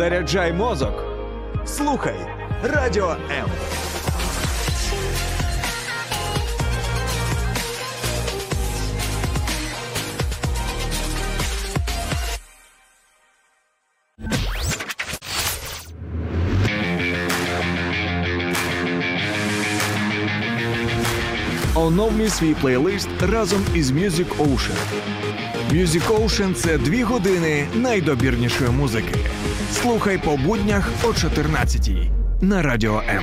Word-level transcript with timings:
Заряджай 0.00 0.52
мозок. 0.52 1.04
Слухай 1.66 2.14
радіо 2.62 3.16
М. 3.30 3.50
Оновлюй 21.74 22.28
свій 22.28 22.54
плейлист 22.54 23.08
разом 23.20 23.64
із 23.74 23.90
Music 23.90 24.36
Ocean. 24.38 24.76
Music 25.72 26.08
Ocean– 26.08 26.54
це 26.54 26.78
дві 26.78 27.02
години 27.02 27.66
найдобірнішої 27.74 28.70
музики. 28.70 29.14
Слухай 29.72 30.18
по 30.18 30.36
буднях 30.36 30.90
о 31.04 31.06
14-й 31.06 32.10
на 32.40 32.62
радіо 32.62 33.02
М. 33.08 33.22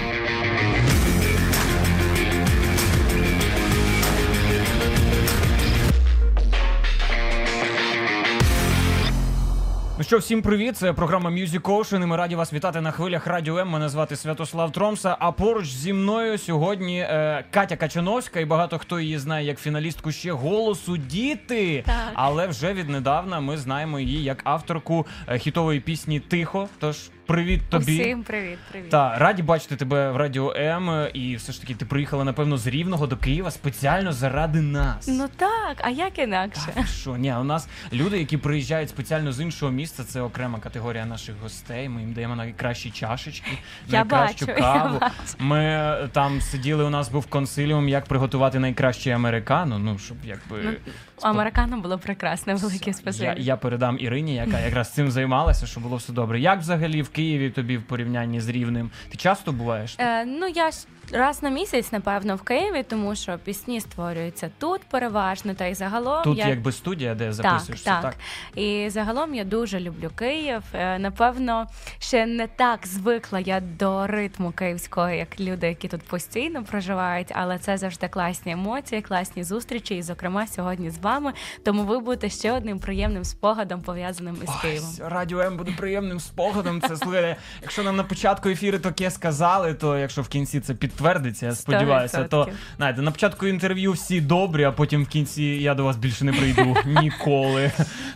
що, 10.08 10.18
всім 10.18 10.42
привіт! 10.42 10.78
Це 10.78 10.94
програма 10.94 11.30
Music 11.30 11.62
Ocean, 11.62 12.04
і 12.04 12.06
Ми 12.06 12.18
раді 12.18 12.36
вас 12.36 12.54
вітати 12.54 12.82
на 12.82 12.92
хвилях 12.92 13.28
Радіо 13.28 13.58
М. 13.58 13.70
Мене 13.70 13.90
звати 13.90 14.16
Святослав 14.16 14.72
Тромса. 14.72 15.18
А 15.20 15.32
поруч 15.32 15.68
зі 15.68 15.94
мною 15.94 16.38
сьогодні 16.38 17.00
е, 17.00 17.46
Катя 17.52 17.76
Качановська, 17.76 18.40
і 18.40 18.46
багато 18.46 18.78
хто 18.78 19.00
її 19.00 19.18
знає 19.18 19.46
як 19.46 19.60
фіналістку 19.60 20.12
ще 20.12 20.32
голосу 20.32 20.98
діти. 20.98 21.84
Так. 21.86 22.12
Але 22.14 22.48
вже 22.48 22.74
віднедавна 22.74 23.40
ми 23.40 23.58
знаємо 23.58 24.00
її 24.00 24.24
як 24.24 24.42
авторку 24.44 25.08
е, 25.28 25.40
хітової 25.40 25.80
пісні 25.80 26.20
Тихо. 26.20 26.70
Тож 26.80 27.10
привіт 27.27 27.62
тобі. 27.70 28.02
Усім 28.02 28.24
привіт, 28.24 28.57
привіт. 28.71 28.90
Та 28.90 29.18
раді 29.18 29.43
бачити 29.43 29.76
тебе 29.76 30.12
в 30.12 30.15
Радіо 30.18 30.54
М. 30.57 31.07
І 31.13 31.35
все 31.35 31.52
ж 31.52 31.62
таки 31.62 31.76
ти 31.76 31.85
приїхала, 31.85 32.24
напевно, 32.24 32.57
з 32.57 32.68
Рівного 32.68 33.07
до 33.07 33.18
Києва 33.18 33.52
спеціально 33.52 34.12
заради 34.13 34.62
нас. 34.62 35.07
Ну 35.07 35.27
так, 35.37 35.77
а 35.82 35.90
як 35.90 36.20
інакше? 36.20 36.62
Так, 36.76 36.87
що 36.87 37.18
ні, 37.18 37.34
у 37.34 37.43
нас 37.43 37.68
люди, 37.93 38.20
які 38.20 38.37
приїжджають 38.37 38.90
спеціально 38.90 39.32
з 39.32 39.41
іншого 39.41 39.71
міста, 39.71 40.04
це 40.04 40.21
окрема 40.21 40.60
категорія 40.60 41.05
наших 41.05 41.35
гостей. 41.43 41.90
Ми 41.90 42.02
їм 42.02 42.13
даємо 42.13 42.35
найкращі 42.35 42.90
чашечки, 42.91 43.52
Я 43.87 43.99
найкращу 43.99 44.46
бачу, 44.46 44.57
я 44.62 44.74
каву. 44.74 44.99
бачу. 44.99 45.13
Ми 45.40 45.59
е, 45.63 46.09
там 46.12 46.41
сиділи. 46.41 46.84
У 46.84 46.90
нас 46.90 47.09
був 47.09 47.26
консиліум, 47.26 47.90
як 47.90 48.05
приготувати 48.05 48.59
найкраще 48.59 49.12
американо. 49.12 49.80
Ну 49.80 49.99
щоб 49.99 50.18
якби 50.24 50.77
Ну, 51.24 51.30
Американо 51.30 51.77
було 51.80 51.98
прекрасне, 51.98 52.55
велике 52.55 52.93
спасибі. 52.93 53.26
я, 53.26 53.35
я 53.37 53.55
передам 53.57 53.98
Ірині, 53.99 54.35
яка 54.35 54.59
якраз 54.59 54.93
цим 54.93 55.12
займалася, 55.12 55.65
щоб 55.68 55.84
було 55.84 55.96
все 55.96 56.13
добре. 56.13 56.40
Як 56.40 56.59
взагалі 56.59 57.02
в 57.02 57.09
Києві 57.18 57.49
тобі 57.49 57.77
в 57.77 57.84
порівнянні 57.84 58.41
з 58.41 58.49
рівнем? 58.49 58.91
Ти 59.10 59.18
часто 59.18 59.51
буваєш? 59.51 59.96
Е, 59.99 60.26
ну 60.26 60.48
я 60.48 60.71
раз 61.12 61.44
на 61.44 61.50
місяць, 61.50 61.91
напевно, 61.91 62.36
в 62.36 62.41
Києві, 62.41 62.84
тому 62.84 63.16
що 63.16 63.38
пісні 63.44 63.82
створюються 63.82 64.50
тут 64.59 64.81
переважно, 64.81 65.53
та 65.53 65.66
й 65.66 65.74
загалом 65.74 66.24
Тут 66.24 66.38
я... 66.38 66.47
якби 66.47 66.72
студія, 66.72 67.16
де 67.16 67.25
Так, 67.25 67.34
записуєшся, 67.34 68.02
так. 68.02 68.16
І 68.56 68.90
загалом 68.90 69.36
я 69.36 69.44
дуже 69.44 69.80
люблю 69.80 70.09
Київ. 70.16 70.62
Е, 70.74 71.00
Напевно, 71.00 71.68
ще 72.00 72.25
не 72.25 72.47
так 72.47 72.88
звикла 72.88 73.40
я 73.40 73.59
до 73.59 74.08
ритму 74.08 74.52
київського, 74.52 75.09
як 75.09 75.40
люди, 75.40 75.68
які 75.68 75.88
тут 75.88 76.02
постійно 76.03 76.64
проживають, 76.64 77.28
але 77.36 77.58
це 77.58 77.78
завжди 77.78 78.08
класні 78.08 78.52
емоції, 78.52 79.02
класні 79.02 79.44
зустрічі, 79.44 79.96
і, 79.97 80.02
зокрема, 80.02 80.47
сьогодні 80.47 80.90
з 80.90 80.97
вами. 80.97 81.34
Тому 81.64 81.84
ви 81.84 82.00
будете 82.00 82.30
ще 82.30 82.52
одним 82.52 82.80
приємним 82.80 83.24
спогадом 83.25 83.81
пов'язаним 83.81 84.38
із 84.44 84.50
Києвом. 84.62 84.90
Радіо 85.00 85.40
М 85.40 85.58
буде 85.58 85.72
приємним 85.78 86.19
спогадом. 86.19 86.81
Це 86.81 86.97
слухайте, 86.97 87.36
якщо 87.62 87.84
нам 87.84 87.96
на 87.96 88.03
початку 88.03 88.50
ефіру 88.50 88.80
таке 88.80 89.12
сказали, 89.12 89.74
то 89.74 89.97
якщо 89.97 90.22
в 90.22 90.28
кінці 90.28 90.59
це 90.59 90.74
підтвердиться, 90.97 91.46
я 91.46 91.56
сподіваюся, 91.56 92.24
то 92.24 92.41
100%. 92.41 92.52
знаєте, 92.78 93.02
на 93.02 93.12
початку 93.12 93.47
інтерв'ю 93.47 93.91
всі 93.91 94.22
добрі, 94.22 94.63
а 94.63 94.72
потім 94.72 95.03
в 95.03 95.08
кінці 95.08 95.44
я 95.44 95.74
до 95.74 95.84
вас 95.84 95.97
більше 95.97 96.25
не 96.25 96.34
прийду 96.34 96.75
ніколи. 97.02 97.72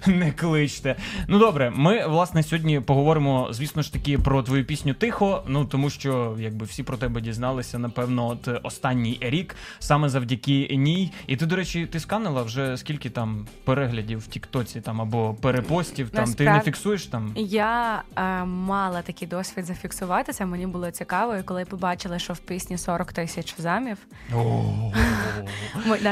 Не 0.07 0.31
кличте. 0.31 0.95
Ну 1.27 1.39
добре, 1.39 1.71
ми 1.75 2.07
власне 2.07 2.43
сьогодні 2.43 2.79
поговоримо, 2.79 3.47
звісно 3.51 3.81
ж 3.81 3.93
таки, 3.93 4.17
про 4.17 4.43
твою 4.43 4.65
пісню 4.65 4.93
Тихо. 4.93 5.43
Ну 5.47 5.65
тому 5.65 5.89
що 5.89 6.35
якби 6.39 6.65
всі 6.65 6.83
про 6.83 6.97
тебе 6.97 7.21
дізналися, 7.21 7.79
напевно, 7.79 8.27
от 8.27 8.49
останній 8.63 9.17
рік, 9.21 9.55
саме 9.79 10.09
завдяки 10.09 10.67
ній. 10.71 11.11
І 11.27 11.35
ти, 11.35 11.45
до 11.45 11.55
речі, 11.55 11.85
ти 11.85 11.99
сканила 11.99 12.43
вже 12.43 12.77
скільки 12.77 13.09
там 13.09 13.47
переглядів 13.63 14.19
в 14.19 14.27
Тіктоці 14.27 14.81
там 14.81 15.01
або 15.01 15.33
перепостів. 15.33 16.09
Там 16.09 16.33
ти 16.33 16.43
не 16.45 16.59
фіксуєш 16.59 17.05
там. 17.05 17.31
Я 17.35 18.03
е, 18.15 18.45
мала 18.45 19.01
такий 19.01 19.27
досвід 19.27 19.65
зафіксувати 19.65 20.33
це. 20.33 20.45
Мені 20.45 20.67
було 20.67 20.91
цікаво, 20.91 21.35
і 21.35 21.43
коли 21.43 21.65
побачила, 21.65 22.19
що 22.19 22.33
в 22.33 22.39
пісні 22.39 22.70
40 22.77 23.13
тисяч 23.13 23.55
замів. 23.57 23.97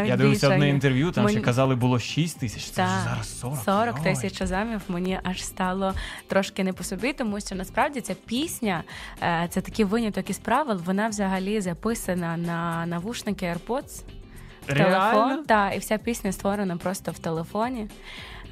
Я 0.05 0.17
дивився 0.17 0.49
одне 0.49 0.69
інтерв'ю, 0.69 1.11
там 1.11 1.29
ще 1.29 1.39
казали, 1.39 1.75
було 1.75 1.99
6 1.99 2.39
тисяч, 2.39 2.63
це 2.63 2.87
зараз 3.03 3.39
40. 3.39 3.59
40 3.65 4.03
тисяч 4.03 4.43
замів 4.43 4.81
мені 4.87 5.19
аж 5.23 5.45
стало 5.45 5.93
трошки 6.27 6.63
не 6.63 6.73
по 6.73 6.83
собі, 6.83 7.13
тому 7.13 7.39
що 7.39 7.55
насправді 7.55 8.01
ця 8.01 8.13
пісня 8.13 8.83
е, 9.21 9.47
це 9.49 9.61
такий 9.61 9.85
виняток 9.85 10.29
із 10.29 10.37
правил. 10.37 10.81
Вона 10.85 11.07
взагалі 11.07 11.61
записана 11.61 12.37
на 12.37 12.85
навушники 12.85 13.45
AirPods. 13.45 14.03
телефон. 14.65 15.43
Та, 15.43 15.71
і 15.71 15.79
вся 15.79 15.97
пісня 15.97 16.31
створена 16.31 16.77
просто 16.77 17.11
в 17.11 17.19
телефоні. 17.19 17.87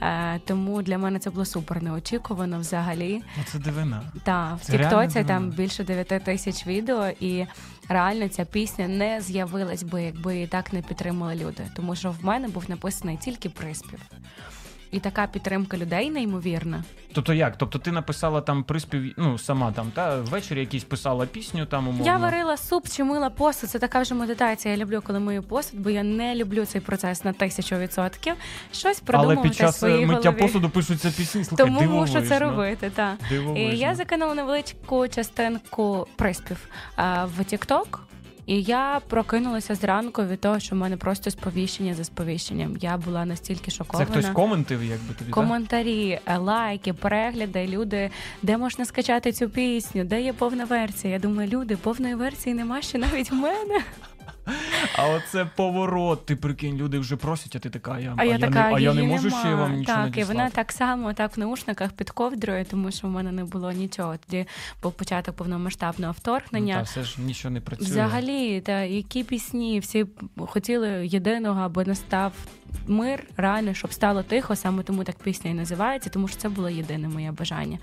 Е, 0.01 0.39
тому 0.45 0.81
для 0.81 0.97
мене 0.97 1.19
це 1.19 1.29
було 1.29 1.45
супер 1.45 1.84
неочікувано 1.84 2.59
взагалі. 2.59 3.22
Ну 3.38 3.44
це 3.45 3.59
дивина. 3.59 4.01
Та 4.24 4.59
в 4.62 4.66
Тіктоці 4.66 5.24
там 5.24 5.50
більше 5.50 5.84
9 5.84 6.07
тисяч 6.07 6.68
відео, 6.68 7.09
і 7.19 7.45
реально 7.90 8.30
ця 8.30 8.46
пісня 8.46 8.88
не 8.88 9.22
з'явилась 9.22 9.84
би, 9.84 10.03
якби 10.03 10.34
її 10.34 10.48
так 10.48 10.74
не 10.74 10.81
підтримали 10.81 11.36
люди. 11.36 11.64
Тому 11.75 11.96
що 11.96 12.12
в 12.12 12.25
мене 12.25 12.48
був 12.48 12.70
написаний 12.70 13.18
тільки 13.18 13.50
приспів. 13.50 14.00
І 14.92 15.00
така 15.00 15.28
підтримка 15.28 15.78
людей 15.78 16.09
неймовірна. 16.09 16.84
Тобто 17.14 17.34
як? 17.34 17.58
Тобто 17.58 17.80
ти 17.80 17.92
написала 17.92 18.42
там 18.42 18.64
приспів, 18.64 19.14
ну 19.18 19.38
сама 19.38 19.72
там, 19.72 19.92
та 19.94 20.22
ввечері 20.22 20.59
якісь 20.59 20.84
писала 20.84 21.25
пісню 21.25 21.66
там 21.66 21.88
умовно. 21.88 22.06
Я 22.06 22.18
варила 22.18 22.58
суп 22.58 22.88
чи 22.90 23.03
мила 23.03 23.30
посуд. 23.30 23.70
Це 23.70 23.80
така 23.80 24.02
вже 24.02 24.16
медитація. 24.16 24.74
Я 24.74 24.84
люблю, 24.84 25.02
коли 25.06 25.20
мию 25.20 25.44
посуд, 25.44 25.80
бо 25.80 25.90
я 25.90 26.03
не 26.03 26.36
люблю 26.36 26.66
цей 26.66 26.81
процес 26.81 27.24
на 27.24 27.34
тисячу 27.34 27.75
відсотків. 27.75 28.34
Щось 28.72 29.02
Але 29.08 29.38
під 29.38 29.56
час 29.56 29.80
своїй 29.80 30.03
е, 30.03 30.06
миття 30.06 30.30
голові. 30.30 30.42
посуду 30.42 30.70
пишуться 30.70 31.12
пісні. 31.18 31.44
Слухай, 31.44 31.66
Тому 31.66 31.81
мушу 31.81 32.22
це 32.22 32.40
робити. 32.40 32.92
Так. 32.96 33.16
І 33.56 33.62
я 33.62 33.96
закинула 33.96 34.36
невеличку 34.36 35.08
частинку 35.08 36.08
приспів 36.16 36.58
а, 36.96 37.25
в 37.25 37.40
TikTok. 37.40 37.86
І 38.47 38.62
я 38.62 39.02
прокинулася 39.08 39.75
зранку 39.75 40.24
від 40.24 40.40
того, 40.41 40.59
що 40.59 40.75
в 40.75 40.78
мене 40.78 40.97
просто 40.97 41.31
сповіщення 41.31 41.94
за 41.94 42.03
сповіщенням. 42.03 42.78
Я 42.81 42.97
була 42.97 43.25
настільки 43.25 43.72
Це 43.72 44.06
хтось 44.06 44.30
коментив, 44.30 44.84
якби 44.84 45.13
тобі? 45.13 45.31
Коментарі, 45.31 46.19
е, 46.25 46.38
лайки, 46.38 46.94
перегляди, 46.94 47.68
люди, 47.68 48.09
де 48.41 48.57
можна 48.57 48.86
скачати 48.86 49.31
цю 49.31 49.50
пісню, 49.50 50.03
де 50.03 50.22
є 50.22 50.34
повна 50.34 50.66
версія. 50.66 51.13
Я 51.13 51.19
думаю, 51.19 51.50
люди, 51.50 51.78
повної 51.78 52.16
версії 52.16 52.56
нема 52.56 52.81
ще 52.81 52.97
навіть 52.97 53.31
в 53.31 53.36
мене. 53.36 53.81
А 54.96 55.08
оце 55.09 55.46
поворот. 55.56 56.25
Ти 56.25 56.35
прикинь, 56.35 56.78
люди 56.78 57.00
вже 57.00 57.16
просять, 57.16 57.56
а 57.56 57.59
ти 57.59 57.69
така, 57.69 58.00
я, 58.00 58.13
А 58.18 58.24
я 58.24 58.40
така, 58.40 58.69
не, 58.69 58.75
а 58.75 58.80
я 58.80 58.94
не 58.94 59.03
можу 59.03 59.28
нема. 59.30 59.40
ще 59.40 59.56
вам 59.56 59.75
нічого 59.75 60.03
Так, 60.06 60.18
і 60.18 60.24
вона 60.24 60.50
так 60.50 60.72
само 60.72 61.13
так 61.13 61.38
в 61.38 61.40
наушниках 61.40 61.91
під 61.91 62.09
ковдрою, 62.09 62.66
тому 62.66 62.91
що 62.91 63.07
в 63.07 63.09
мене 63.12 63.31
не 63.31 63.44
було 63.44 63.72
нічого. 63.72 64.16
Тоді 64.28 64.46
був 64.84 64.91
початок 64.94 65.36
повномасштабного 65.36 66.13
Ну, 66.13 66.18
вторгнення. 66.22 66.75
та, 66.75 66.81
все 66.81 67.03
ж 67.03 67.22
нічого 67.22 67.53
не 67.53 67.62
працює. 67.62 67.88
Взагалі, 67.88 68.62
та 68.62 68.80
які 68.81 69.24
пісні 69.24 69.80
всі 69.80 70.06
хотіли 70.38 71.07
єдиного, 71.07 71.62
аби 71.62 71.86
настав 71.86 72.34
мир, 72.88 73.24
реально, 73.38 73.74
щоб 73.74 73.94
стало 73.94 74.24
тихо, 74.24 74.56
саме 74.56 74.84
тому 74.84 75.03
так 75.03 75.16
пісня 75.16 75.52
і 75.52 75.53
називається, 75.53 76.09
тому 76.09 76.28
що 76.28 76.38
це 76.38 76.50
було 76.50 76.69
єдине 76.69 77.07
моє 77.07 77.31
бажання. 77.31 77.77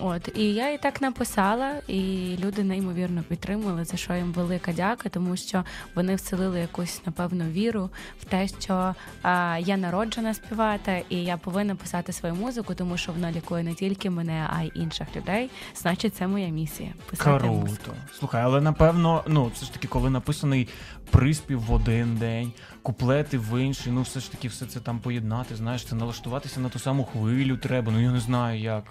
От 0.00 0.28
і 0.34 0.54
я 0.54 0.70
і 0.72 0.78
так 0.78 1.00
написала, 1.00 1.72
і 1.88 2.36
люди 2.44 2.64
неймовірно 2.64 3.22
підтримали, 3.22 3.84
за 3.84 3.96
що 3.96 4.14
їм 4.14 4.32
велика 4.32 4.72
дяка, 4.72 5.08
тому 5.08 5.36
що 5.36 5.64
вони 5.94 6.14
вселили 6.14 6.60
якусь 6.60 7.02
напевно 7.06 7.44
віру 7.44 7.90
в 8.20 8.24
те, 8.24 8.48
що 8.48 8.94
а, 9.22 9.58
я 9.60 9.76
народжена 9.76 10.34
співати, 10.34 11.04
і 11.08 11.16
я 11.16 11.36
повинна 11.36 11.74
писати 11.74 12.12
свою 12.12 12.34
музику, 12.34 12.74
тому 12.74 12.96
що 12.96 13.12
вона 13.12 13.32
лікує 13.32 13.64
не 13.64 13.74
тільки 13.74 14.10
мене, 14.10 14.46
а 14.56 14.62
й 14.62 14.72
інших 14.74 15.16
людей. 15.16 15.50
Значить, 15.76 16.14
це 16.14 16.26
моя 16.26 16.48
місія 16.48 16.92
писати 17.10 17.46
музику. 17.46 17.90
Слухай, 18.18 18.42
але 18.42 18.60
напевно, 18.60 19.24
ну 19.26 19.50
це 19.54 19.66
ж 19.66 19.72
таки, 19.72 19.88
коли 19.88 20.10
написаний 20.10 20.68
приспів 21.10 21.60
в 21.60 21.72
один 21.72 22.16
день, 22.16 22.52
куплети 22.82 23.38
в 23.38 23.62
інший. 23.62 23.92
Ну, 23.92 24.02
все 24.02 24.20
ж 24.20 24.32
таки, 24.32 24.48
все 24.48 24.66
це 24.66 24.80
там 24.80 24.98
поєднати. 24.98 25.56
Знаєш, 25.56 25.84
це 25.84 25.96
налаштуватися 25.96 26.60
на 26.60 26.68
ту 26.68 26.78
саму 26.78 27.04
хвилю 27.04 27.56
треба. 27.56 27.92
Ну 27.92 28.02
я 28.02 28.10
не 28.10 28.20
знаю 28.20 28.60
як. 28.60 28.84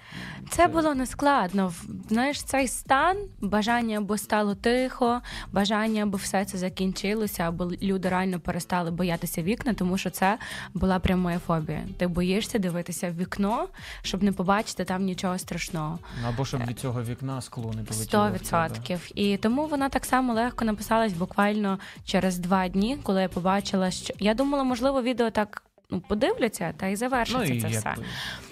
Це 0.49 0.67
було 0.67 0.95
нескладно. 0.95 1.73
Знаєш, 2.09 2.43
цей 2.43 2.67
стан, 2.67 3.17
бажання, 3.41 3.97
аби 3.97 4.17
стало 4.17 4.55
тихо, 4.55 5.21
бажання, 5.51 6.03
аби 6.03 6.17
все 6.17 6.45
це 6.45 6.57
закінчилося, 6.57 7.43
аби 7.43 7.77
люди 7.81 8.09
реально 8.09 8.39
перестали 8.39 8.91
боятися 8.91 9.41
вікна, 9.43 9.73
тому 9.73 9.97
що 9.97 10.09
це 10.09 10.37
була 10.73 10.99
прям 10.99 11.19
моя 11.19 11.39
фобія. 11.39 11.83
Ти 11.97 12.07
боїшся 12.07 12.59
дивитися 12.59 13.09
в 13.09 13.17
вікно, 13.17 13.67
щоб 14.01 14.23
не 14.23 14.31
побачити 14.31 14.85
там 14.85 15.03
нічого 15.03 15.37
страшного. 15.37 15.99
Ну, 16.21 16.27
або 16.27 16.45
щоб 16.45 16.65
від 16.65 16.79
цього 16.79 17.03
вікна 17.03 17.41
скло 17.41 17.63
не 17.65 17.83
полетіло. 17.83 18.03
Сто 18.03 18.17
в 18.21 18.25
тебе. 18.25 18.37
відсотків. 18.37 19.11
І 19.15 19.37
тому 19.37 19.67
вона 19.67 19.89
так 19.89 20.05
само 20.05 20.33
легко 20.33 20.65
написалась 20.65 21.13
буквально 21.13 21.79
через 22.05 22.37
два 22.37 22.67
дні, 22.67 22.97
коли 23.03 23.21
я 23.21 23.29
побачила, 23.29 23.78
що 23.91 24.13
я 24.19 24.33
думала, 24.33 24.63
можливо, 24.63 25.01
відео 25.01 25.29
так. 25.31 25.63
Ну, 25.91 26.01
подивляться 26.07 26.73
та 26.77 26.87
й 26.87 26.95
завершиться 26.95 27.47
Ну, 27.49 27.55
і 27.55 27.61
це 27.61 27.67
все. 27.67 27.93
би. 27.97 28.05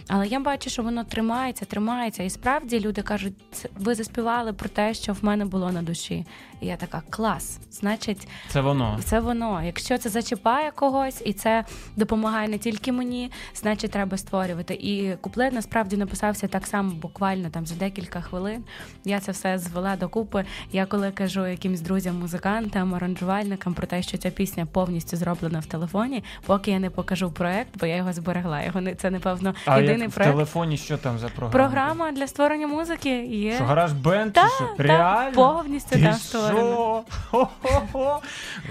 Але 0.07 0.27
я 0.27 0.39
бачу, 0.39 0.69
що 0.69 0.83
воно 0.83 1.04
тримається, 1.04 1.65
тримається. 1.65 2.24
І 2.24 2.30
справді 2.30 2.80
люди 2.80 3.01
кажуть, 3.01 3.33
ви 3.75 3.95
заспівали 3.95 4.54
про 4.54 4.69
те, 4.69 4.94
що 4.94 5.13
в 5.13 5.18
мене 5.21 5.45
було 5.45 5.71
на 5.71 5.81
душі. 5.81 6.25
І 6.62 6.65
я 6.68 6.75
така 6.75 7.01
клас. 7.09 7.59
Значить, 7.71 8.27
Це 8.48 8.62
воно. 8.62 9.00
це 9.04 9.19
воно. 9.19 9.63
Якщо 9.63 9.98
це 9.98 10.09
зачіпає 10.09 10.71
когось 10.71 11.21
і 11.25 11.33
це 11.33 11.65
допомагає 11.95 12.48
не 12.48 12.57
тільки 12.57 12.92
мені, 12.92 13.31
значить 13.56 13.92
треба 13.92 14.18
створювати. 14.18 14.74
І 14.74 15.15
куплет 15.21 15.54
насправді 15.54 15.98
написався 15.98 16.48
так 16.48 16.68
само, 16.68 16.92
буквально 16.92 17.50
там 17.50 17.65
за 17.65 17.75
декілька 17.75 18.21
хвилин. 18.21 18.63
Я 19.06 19.19
це 19.19 19.31
все 19.31 19.57
звела 19.57 19.95
докупи. 19.95 20.45
Я 20.71 20.86
коли 20.86 21.12
кажу 21.12 21.48
якимсь 21.48 21.81
друзям, 21.81 22.19
музикантам, 22.19 22.95
аранжувальникам 22.95 23.74
про 23.74 23.88
те, 23.88 24.01
що 24.01 24.18
ця 24.18 24.30
пісня 24.30 24.65
повністю 24.65 25.18
зроблена 25.18 25.59
в 25.59 25.65
телефоні, 25.65 26.24
поки 26.45 26.71
я 26.71 26.80
не 26.80 26.89
покажу 26.89 27.31
проект, 27.31 27.69
бо 27.80 27.86
я 27.86 27.95
його 27.95 28.13
зберегла. 28.13 28.63
Його 28.63 28.81
не 28.81 28.95
це 28.95 29.12
напевно 29.12 29.56
А 29.65 29.81
єдиний 29.97 30.15
проект. 30.15 30.31
в 30.31 30.33
телефоні 30.33 30.77
що 30.77 30.97
там 30.97 31.19
за 31.19 31.27
програма? 31.27 31.51
Програма 31.51 32.11
для 32.11 32.27
створення 32.27 32.67
музики 32.67 33.25
є. 33.25 33.55
Що 33.55 33.63
гараж 33.63 33.91
бенд? 33.91 34.35
Чи 34.35 34.41
що? 34.55 34.69
Реально? 34.77 35.31
повністю 35.35 35.89
Ти 35.95 36.03
там 36.03 36.13
що? 36.13 36.23
створено. 36.23 37.03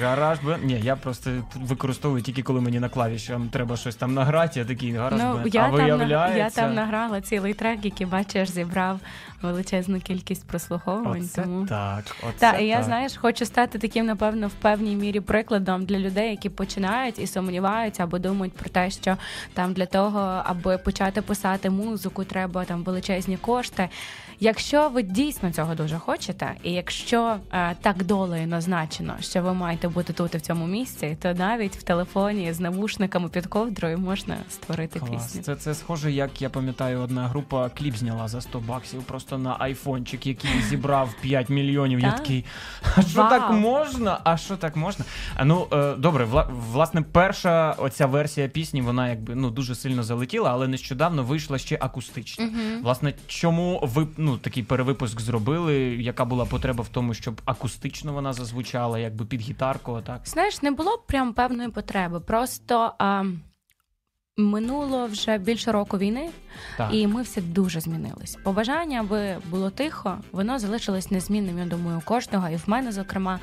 Гараж 0.02 0.38
бенд. 0.38 0.64
Ні, 0.64 0.80
я 0.80 0.96
просто 0.96 1.30
використовую 1.54 2.22
тільки 2.22 2.42
коли 2.42 2.60
мені 2.60 2.80
на 2.80 2.88
клавішам 2.88 3.48
треба 3.48 3.76
щось 3.76 3.96
там 3.96 4.14
награти, 4.14 4.60
я 4.60 4.66
такий 4.66 4.92
гараж 4.92 5.20
Ну, 5.22 5.40
я, 5.46 5.60
а 5.60 5.64
там, 5.64 5.72
виявляється... 5.72 6.38
я 6.38 6.50
там 6.50 6.74
награла 6.74 7.20
цілий 7.20 7.54
трек, 7.54 7.84
який 7.84 8.06
бачиш, 8.06 8.50
зібрав 8.50 9.00
величезну 9.42 10.00
кількість 10.00 10.46
прослуховувань. 10.46 11.22
Оце 11.22 11.42
тому 11.42 11.66
так, 11.66 12.04
оце 12.28 12.38
та 12.38 12.52
і 12.52 12.66
я 12.66 12.76
так. 12.76 12.84
знаєш, 12.84 13.16
хочу 13.16 13.46
стати 13.46 13.78
таким, 13.78 14.06
напевно, 14.06 14.48
в 14.48 14.52
певній 14.52 14.96
мірі 14.96 15.20
прикладом 15.20 15.84
для 15.84 15.98
людей, 15.98 16.30
які 16.30 16.48
починають 16.48 17.18
і 17.18 17.26
сумніваються 17.26 18.02
або 18.02 18.18
думають 18.18 18.54
про 18.54 18.70
те, 18.70 18.90
що 18.90 19.16
там 19.54 19.72
для 19.72 19.86
того, 19.86 20.42
аби 20.44 20.78
почати 20.78 21.22
писати 21.22 21.70
музику, 21.70 22.24
треба 22.24 22.64
там 22.64 22.82
величезні 22.82 23.36
кошти. 23.36 23.88
Якщо 24.40 24.88
ви 24.88 25.02
дійсно 25.02 25.52
цього 25.52 25.74
дуже 25.74 25.98
хочете, 25.98 26.54
і 26.62 26.72
якщо 26.72 27.36
е, 27.52 27.76
так 27.82 28.04
долею 28.04 28.46
назначено, 28.46 29.14
що 29.20 29.42
ви 29.42 29.54
маєте 29.54 29.88
бути 29.88 30.12
тут 30.12 30.34
і 30.34 30.38
в 30.38 30.40
цьому 30.40 30.66
місці, 30.66 31.16
то 31.22 31.34
навіть 31.34 31.76
в 31.76 31.82
телефоні 31.82 32.52
з 32.52 32.60
навушниками 32.60 33.28
під 33.28 33.46
ковдрою 33.46 33.98
можна 33.98 34.36
створити 34.50 34.98
Клас. 34.98 35.10
пісню. 35.10 35.42
Це, 35.42 35.56
це 35.56 35.74
схоже, 35.74 36.12
як 36.12 36.42
я 36.42 36.50
пам'ятаю, 36.50 37.00
одна 37.00 37.28
група 37.28 37.68
кліп 37.68 37.96
зняла 37.96 38.28
за 38.28 38.40
100 38.40 38.60
баксів 38.60 39.02
просто 39.02 39.38
на 39.38 39.56
айфончик, 39.58 40.26
який 40.26 40.50
зібрав 40.68 41.14
5 41.20 41.48
мільйонів. 41.48 42.00
Я 42.00 42.12
такий, 42.12 42.44
а 42.96 43.02
що 43.02 43.20
Вау. 43.20 43.30
так 43.30 43.50
можна? 43.50 44.20
А 44.24 44.36
що 44.36 44.56
так 44.56 44.76
можна? 44.76 45.04
А 45.36 45.44
ну 45.44 45.66
е, 45.72 45.94
добре, 45.94 46.24
вла- 46.24 46.48
власне, 46.72 47.02
перша 47.02 47.72
оця 47.72 48.06
версія 48.06 48.48
пісні, 48.48 48.82
вона 48.82 49.08
якби 49.08 49.34
ну 49.34 49.50
дуже 49.50 49.74
сильно 49.74 50.02
залетіла, 50.02 50.50
але 50.52 50.68
нещодавно 50.68 51.22
вийшла 51.22 51.58
ще 51.58 51.78
акустична. 51.80 52.48
Власне, 52.82 53.14
чому 53.26 53.80
ви 53.82 54.06
ну 54.26 54.38
такий 54.38 54.62
перевипуск 54.62 55.20
зробили? 55.20 55.74
Яка 56.00 56.24
була 56.24 56.44
потреба 56.44 56.84
в 56.84 56.88
тому, 56.88 57.14
щоб 57.14 57.40
акустично 57.44 58.12
вона 58.12 58.32
зазвучала, 58.32 58.98
якби 58.98 59.24
під 59.24 59.40
гітарку? 59.40 60.00
Так 60.06 60.20
Знаєш, 60.24 60.62
не 60.62 60.70
було 60.70 60.98
прям 61.06 61.32
певної 61.32 61.68
потреби. 61.68 62.20
Просто 62.20 62.92
а, 62.98 63.24
минуло 64.36 65.06
вже 65.06 65.38
більше 65.38 65.72
року 65.72 65.98
війни, 65.98 66.30
так. 66.76 66.94
і 66.94 67.06
ми 67.06 67.22
всі 67.22 67.40
дуже 67.40 67.80
змінились. 67.80 68.38
Побажання, 68.42 69.00
аби 69.00 69.36
було 69.50 69.70
тихо, 69.70 70.18
воно 70.32 70.58
залишилось 70.58 71.10
незмінним, 71.10 71.58
я 71.58 71.64
думаю, 71.64 71.98
у 71.98 72.00
кожного, 72.00 72.48
і 72.48 72.56
в 72.56 72.64
мене, 72.66 72.92
зокрема. 72.92 73.40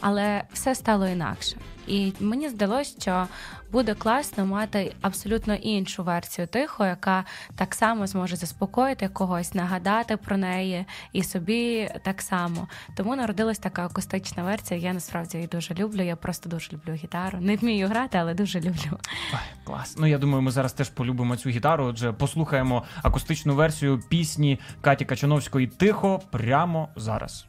Але 0.00 0.44
все 0.52 0.74
стало 0.74 1.08
інакше. 1.08 1.56
І 1.86 2.12
мені 2.20 2.48
здалося, 2.48 3.00
що 3.00 3.26
буде 3.72 3.94
класно 3.94 4.46
мати 4.46 4.94
абсолютно 5.00 5.54
іншу 5.54 6.02
версію 6.02 6.46
тихо, 6.46 6.86
яка 6.86 7.24
так 7.56 7.74
само 7.74 8.06
зможе 8.06 8.36
заспокоїти 8.36 9.08
когось, 9.08 9.54
нагадати 9.54 10.16
про 10.16 10.36
неї 10.36 10.84
і 11.12 11.22
собі 11.22 11.90
так 12.04 12.22
само. 12.22 12.68
Тому 12.96 13.16
народилась 13.16 13.58
така 13.58 13.86
акустична 13.86 14.42
версія. 14.42 14.80
Я 14.80 14.92
насправді 14.92 15.36
її 15.36 15.48
дуже 15.48 15.74
люблю. 15.74 16.02
Я 16.02 16.16
просто 16.16 16.48
дуже 16.48 16.72
люблю 16.72 16.92
гітару. 16.92 17.38
Не 17.40 17.56
вмію 17.56 17.88
грати, 17.88 18.18
але 18.18 18.34
дуже 18.34 18.60
люблю. 18.60 18.98
Ой, 19.32 19.38
клас. 19.64 19.96
Ну 19.98 20.06
я 20.06 20.18
думаю, 20.18 20.42
ми 20.42 20.50
зараз 20.50 20.72
теж 20.72 20.88
полюбимо 20.88 21.36
цю 21.36 21.50
гітару. 21.50 21.84
Отже, 21.84 22.12
послухаємо 22.12 22.84
акустичну 23.02 23.54
версію 23.54 24.00
пісні 24.08 24.60
Каті 24.80 25.04
Качановської 25.04 25.66
Тихо 25.66 26.20
прямо 26.30 26.88
зараз. 26.96 27.46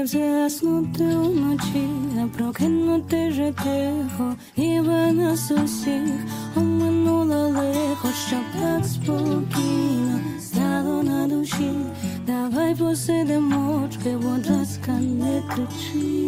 Мені 0.00 0.08
вже 0.08 0.18
заснути 0.18 1.04
вночі, 1.04 1.88
а 2.22 2.38
прокинути 2.38 3.32
же 3.32 3.54
тихо, 3.64 4.34
вона 4.56 5.12
нас 5.12 5.50
усіх 5.50 6.10
оминуло 6.56 7.48
лихо, 7.48 8.08
щоб 8.28 8.40
так 8.60 8.84
спокійно 8.84 10.20
стало 10.40 11.02
на 11.02 11.26
душі. 11.26 11.72
Давай 12.26 12.74
посидимо 12.74 13.84
очки, 13.84 14.16
будь 14.16 14.50
ласка, 14.50 14.92
не 14.92 15.42
кричи. 15.54 16.19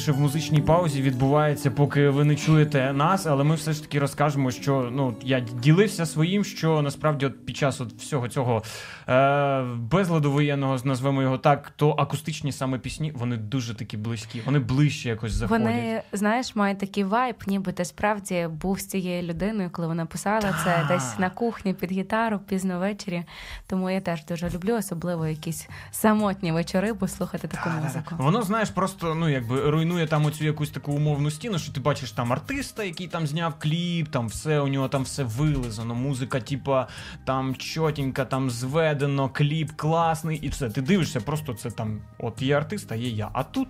Найцікавіше 0.00 0.12
в 0.12 0.20
музичній 0.20 0.62
паузі 0.62 1.02
відбувається, 1.02 1.70
поки 1.70 2.08
ви 2.08 2.24
не 2.24 2.36
чуєте 2.36 2.92
нас, 2.92 3.26
але 3.26 3.44
ми 3.44 3.54
все 3.54 3.72
ж 3.72 3.82
таки 3.82 3.98
розкажемо, 3.98 4.50
що 4.50 4.88
ну 4.92 5.14
я 5.22 5.40
ділився 5.40 6.06
своїм, 6.06 6.44
що 6.44 6.82
насправді 6.82 7.26
от 7.26 7.46
під 7.50 7.56
час 7.56 7.80
от 7.80 7.92
всього 7.92 8.28
цього 8.28 8.62
е, 9.08 9.62
безладу 9.62 10.32
воєнного, 10.32 10.78
назвемо 10.84 11.22
його 11.22 11.38
так, 11.38 11.72
то 11.76 11.90
акустичні 11.90 12.52
саме 12.52 12.78
пісні 12.78 13.12
вони 13.14 13.36
дуже 13.36 13.74
такі 13.74 13.96
близькі, 13.96 14.42
вони 14.46 14.58
ближче 14.58 15.08
якось 15.08 15.32
заходять. 15.32 15.66
Вони, 15.66 16.02
знаєш, 16.12 16.56
мають 16.56 16.78
такий 16.78 17.04
вайб, 17.04 17.36
ніби 17.46 17.72
ти 17.72 17.84
справді 17.84 18.48
був 18.62 18.80
з 18.80 18.86
цією 18.86 19.22
людиною, 19.22 19.70
коли 19.72 19.88
вона 19.88 20.06
писала 20.06 20.54
це 20.64 20.86
десь 20.88 21.18
на 21.18 21.30
кухні 21.30 21.74
під 21.74 21.92
гітару 21.92 22.38
пізно 22.38 22.78
ввечері. 22.78 23.24
Тому 23.66 23.90
я 23.90 24.00
теж 24.00 24.24
дуже 24.24 24.50
люблю, 24.50 24.74
особливо 24.74 25.26
якісь 25.26 25.68
самотні 25.90 26.52
вечори, 26.52 26.94
послухати 26.94 27.48
таку 27.48 27.70
музику. 27.70 28.14
Воно, 28.18 28.42
знаєш, 28.42 28.70
просто 28.70 29.14
ну 29.14 29.28
якби 29.28 29.70
руйнує 29.70 30.06
там 30.06 30.24
оцю 30.24 30.44
якусь 30.44 30.70
таку 30.70 30.92
умовну 30.92 31.30
стіну, 31.30 31.58
що 31.58 31.72
ти 31.72 31.80
бачиш 31.80 32.12
там 32.12 32.32
артиста, 32.32 32.84
який 32.84 33.08
там 33.08 33.26
зняв 33.26 33.54
кліп, 33.58 34.08
там 34.08 34.26
все 34.26 34.60
у 34.60 34.68
нього 34.68 34.88
там 34.88 35.02
все 35.02 35.24
вилизано, 35.24 35.94
музика, 35.94 36.40
типа 36.40 36.88
там 37.24 37.39
чотенька, 37.58 38.24
там 38.24 38.50
зведено, 38.50 39.28
кліп 39.28 39.70
класний, 39.76 40.38
і 40.38 40.48
все. 40.48 40.70
Ти 40.70 40.82
дивишся, 40.82 41.20
просто 41.20 41.54
це 41.54 41.70
там, 41.70 42.00
от 42.18 42.42
є 42.42 42.56
артист, 42.56 42.92
а 42.92 42.94
є 42.94 43.08
я. 43.08 43.30
А 43.32 43.42
тут. 43.42 43.68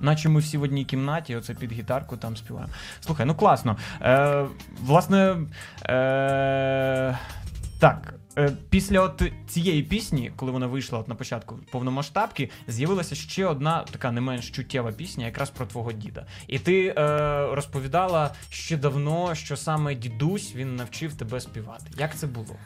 Наче 0.00 0.28
ми 0.28 0.40
всі 0.40 0.58
в 0.58 0.62
одній 0.62 0.84
кімнаті, 0.84 1.36
оце 1.36 1.54
під 1.54 1.72
гітарку 1.72 2.16
там 2.16 2.36
співаємо. 2.36 2.72
Слухай, 3.00 3.26
ну 3.26 3.34
класно. 3.34 3.76
Е, 4.00 4.46
власне, 4.80 5.36
е, 5.86 7.18
так. 7.78 8.14
Е, 8.38 8.52
Після 8.70 9.00
от 9.00 9.22
цієї 9.46 9.82
пісні, 9.82 10.32
коли 10.36 10.52
вона 10.52 10.66
вийшла 10.66 10.98
от 10.98 11.08
на 11.08 11.14
початку 11.14 11.58
повномасштабки, 11.72 12.50
з'явилася 12.68 13.14
ще 13.14 13.46
одна 13.46 13.84
така 13.90 14.12
не 14.12 14.20
менш 14.20 14.50
чуттєва 14.50 14.92
пісня, 14.92 15.26
якраз 15.26 15.50
про 15.50 15.66
твого 15.66 15.92
діда. 15.92 16.26
І 16.46 16.58
ти 16.58 16.86
е, 16.86 16.94
розповідала 17.54 18.30
ще 18.50 18.76
давно, 18.76 19.34
що 19.34 19.56
саме 19.56 19.94
дідусь 19.94 20.54
він 20.54 20.76
навчив 20.76 21.14
тебе 21.14 21.40
співати. 21.40 21.84
Як 21.98 22.16
це 22.16 22.26
було? 22.26 22.56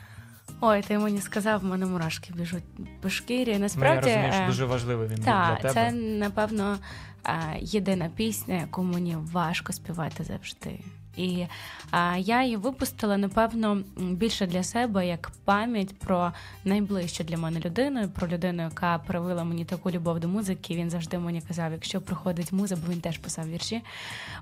Ой, 0.60 0.82
ти 0.82 0.98
мені 0.98 1.20
сказав, 1.20 1.60
в 1.60 1.64
мене 1.64 1.86
мурашки 1.86 2.32
біжуть 2.34 2.64
по 3.00 3.10
шкірі. 3.10 3.58
Ну, 3.58 3.84
я 3.84 4.00
розумію, 4.00 4.32
що 4.32 4.42
е, 4.42 4.46
дуже 4.46 4.64
важливий 4.64 5.08
він 5.08 5.18
та, 5.18 5.22
для 5.22 5.56
тебе. 5.56 5.74
це 5.74 5.92
напевно 5.92 6.78
е, 7.24 7.58
єдина 7.60 8.10
пісня, 8.16 8.54
яку 8.54 8.82
мені 8.82 9.16
важко 9.16 9.72
співати 9.72 10.24
завжди. 10.24 10.78
І 11.16 11.46
а, 11.90 12.16
я 12.16 12.42
її 12.42 12.56
випустила, 12.56 13.16
напевно, 13.16 13.82
більше 13.96 14.46
для 14.46 14.62
себе 14.62 15.06
як 15.06 15.32
пам'ять 15.44 15.98
про 15.98 16.32
найближчу 16.64 17.24
для 17.24 17.38
мене 17.38 17.60
людину, 17.60 18.08
про 18.08 18.28
людину, 18.28 18.62
яка 18.62 18.98
привила 18.98 19.44
мені 19.44 19.64
таку 19.64 19.90
любов 19.90 20.20
до 20.20 20.28
музики. 20.28 20.74
Він 20.74 20.90
завжди 20.90 21.18
мені 21.18 21.40
казав, 21.40 21.72
якщо 21.72 22.00
приходить 22.00 22.52
муза, 22.52 22.76
бо 22.76 22.92
він 22.92 23.00
теж 23.00 23.18
писав 23.18 23.48
вірші. 23.48 23.82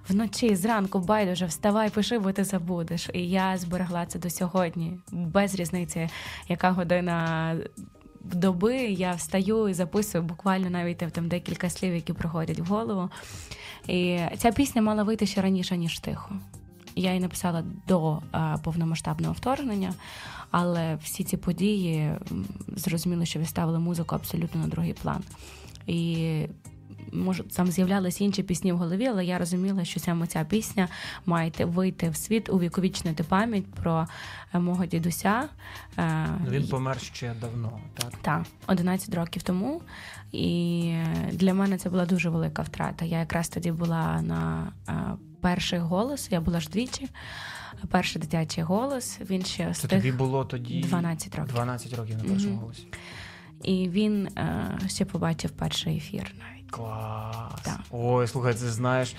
Вночі, 0.08 0.56
зранку, 0.56 0.98
байдуже, 0.98 1.46
вставай, 1.46 1.90
пиши, 1.90 2.18
бо 2.18 2.32
ти 2.32 2.44
забудеш. 2.44 3.10
І 3.12 3.28
я 3.30 3.58
зберегла 3.58 4.06
це 4.06 4.18
до 4.18 4.30
сьогодні, 4.30 4.98
без 5.12 5.54
різниці, 5.54 6.08
яка 6.48 6.70
година 6.70 7.56
доби 8.24 8.76
я 8.76 9.12
встаю 9.12 9.68
і 9.68 9.74
записую 9.74 10.24
буквально 10.24 10.70
навіть 10.70 10.98
там 10.98 11.28
декілька 11.28 11.70
слів, 11.70 11.94
які 11.94 12.12
приходять 12.12 12.58
в 12.58 12.64
голову. 12.64 13.10
І 13.88 14.18
ця 14.38 14.52
пісня 14.52 14.82
мала 14.82 15.02
вийти 15.02 15.26
ще 15.26 15.42
раніше, 15.42 15.76
ніж 15.76 15.98
тихо. 15.98 16.36
Я 16.96 17.10
її 17.10 17.20
написала 17.20 17.64
до 17.88 18.18
повномасштабного 18.62 19.32
вторгнення, 19.32 19.94
але 20.50 20.94
всі 21.02 21.24
ці 21.24 21.36
події 21.36 22.10
зрозуміло, 22.76 23.24
що 23.24 23.38
відставили 23.38 23.78
музику 23.78 24.14
абсолютно 24.14 24.60
на 24.60 24.66
другий 24.66 24.92
план. 24.92 25.22
І 25.86 26.46
може 27.12 27.42
там 27.42 27.66
з'являлися 27.66 28.24
інші 28.24 28.42
пісні 28.42 28.72
в 28.72 28.76
голові, 28.76 29.06
але 29.06 29.24
я 29.24 29.38
розуміла, 29.38 29.84
що 29.84 30.00
саме 30.00 30.26
ця 30.26 30.44
пісня 30.44 30.88
має 31.26 31.52
вийти 31.58 32.10
в 32.10 32.16
світ, 32.16 32.48
увіковічнити 32.48 33.22
пам'ять 33.24 33.66
про 33.74 34.06
е, 34.54 34.58
мого 34.58 34.86
дідуся. 34.86 35.48
Е, 35.98 36.26
Ну, 36.44 36.50
Він 36.50 36.68
помер 36.68 37.00
ще 37.00 37.34
давно, 37.40 37.78
так? 37.94 38.12
так, 38.22 38.42
11 38.66 39.14
років 39.14 39.42
тому. 39.42 39.82
І 40.32 40.94
для 41.32 41.54
мене 41.54 41.78
це 41.78 41.90
була 41.90 42.06
дуже 42.06 42.30
велика 42.30 42.62
втрата. 42.62 43.04
Я 43.04 43.18
якраз 43.18 43.48
тоді 43.48 43.72
була 43.72 44.22
на 44.22 44.72
е, 44.88 44.92
перший 45.44 45.78
голос, 45.78 46.28
я 46.30 46.40
була 46.40 46.60
ж 46.60 46.68
двічі. 46.68 47.08
Перший 47.90 48.22
дитячий 48.22 48.64
голос. 48.64 49.18
Він 49.30 49.44
ще 49.44 49.74
Це 49.74 49.88
тобі 49.88 50.12
було 50.12 50.44
тоді 50.44 50.80
12 50.80 51.34
років. 51.34 51.54
12 51.54 51.94
років 51.94 52.16
на 52.16 52.24
першому 52.24 52.50
Мгм. 52.52 52.58
голосі. 52.60 52.86
І 53.62 53.88
він 53.88 54.26
е, 54.26 54.78
ще 54.88 55.04
побачив 55.04 55.50
перший 55.50 55.96
ефір 55.96 56.34
навіть. 56.38 56.70
Клас. 56.70 57.62
Да. 57.64 57.78
Ой, 57.90 58.26
слухай, 58.28 58.54
це 58.54 58.70
знаєш, 58.72 59.14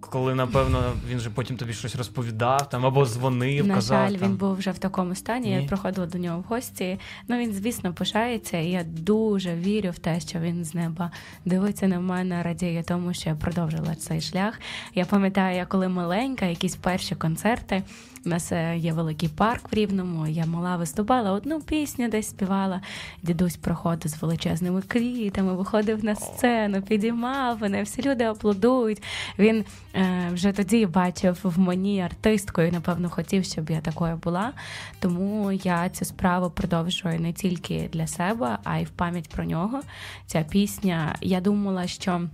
коли 0.00 0.34
напевно 0.34 0.92
він 1.10 1.18
же 1.20 1.30
потім 1.30 1.56
тобі 1.56 1.72
щось 1.72 1.96
розповідав 1.96 2.68
там 2.68 2.86
або 2.86 3.06
дзвонив, 3.06 3.66
На 3.66 3.74
казав. 3.74 4.10
жаль, 4.10 4.18
там. 4.18 4.28
він 4.28 4.36
був 4.36 4.54
вже 4.56 4.70
в 4.70 4.78
такому 4.78 5.14
стані. 5.14 5.48
Ні. 5.48 5.62
Я 5.62 5.68
приходила 5.68 6.06
до 6.06 6.18
нього 6.18 6.38
в 6.38 6.42
гості. 6.42 6.98
Ну 7.28 7.38
він, 7.38 7.52
звісно, 7.52 7.94
пишається. 7.94 8.58
І 8.58 8.70
я 8.70 8.84
дуже 8.84 9.54
вірю 9.54 9.90
в 9.90 9.98
те, 9.98 10.20
що 10.20 10.38
він 10.38 10.64
з 10.64 10.74
неба 10.74 11.10
дивиться 11.44 11.88
на 11.88 12.00
мене, 12.00 12.42
радіє 12.42 12.82
тому, 12.82 13.14
що 13.14 13.28
я 13.30 13.34
продовжила 13.36 13.94
цей 13.94 14.20
шлях. 14.20 14.60
Я 14.94 15.04
пам'ятаю, 15.04 15.56
я 15.56 15.66
коли 15.66 15.88
маленька, 15.88 16.46
якісь 16.46 16.76
перші 16.76 17.14
концерти. 17.14 17.82
У 18.26 18.28
нас 18.28 18.52
е, 18.52 18.76
є 18.76 18.92
великий 18.92 19.28
парк 19.28 19.72
в 19.72 19.74
Рівному. 19.74 20.26
Я 20.26 20.46
мала 20.46 20.76
виступала, 20.76 21.32
одну 21.32 21.60
пісню 21.60 22.08
десь 22.08 22.28
співала. 22.28 22.80
Дідусь 23.22 23.56
проходив 23.56 24.10
з 24.10 24.22
величезними 24.22 24.82
квітами, 24.82 25.54
виходив 25.54 26.04
на 26.04 26.14
сцену, 26.14 26.82
підіймав 26.82 27.60
мене, 27.60 27.82
всі 27.82 28.02
люди 28.02 28.24
аплодують. 28.24 29.02
Він 29.38 29.64
е, 29.94 30.30
вже 30.32 30.52
тоді 30.52 30.86
бачив 30.86 31.38
в 31.42 31.58
мені 31.58 32.00
артистку 32.00 32.62
і, 32.62 32.70
напевно, 32.70 33.10
хотів, 33.10 33.44
щоб 33.44 33.70
я 33.70 33.80
такою 33.80 34.16
була. 34.16 34.52
Тому 34.98 35.52
я 35.52 35.88
цю 35.88 36.04
справу 36.04 36.50
продовжую 36.50 37.20
не 37.20 37.32
тільки 37.32 37.88
для 37.92 38.06
себе, 38.06 38.58
а 38.64 38.78
й 38.78 38.84
в 38.84 38.90
пам'ять 38.90 39.28
про 39.28 39.44
нього. 39.44 39.80
Ця 40.26 40.42
пісня, 40.42 41.16
я 41.20 41.40
думала, 41.40 41.86
що. 41.86 42.28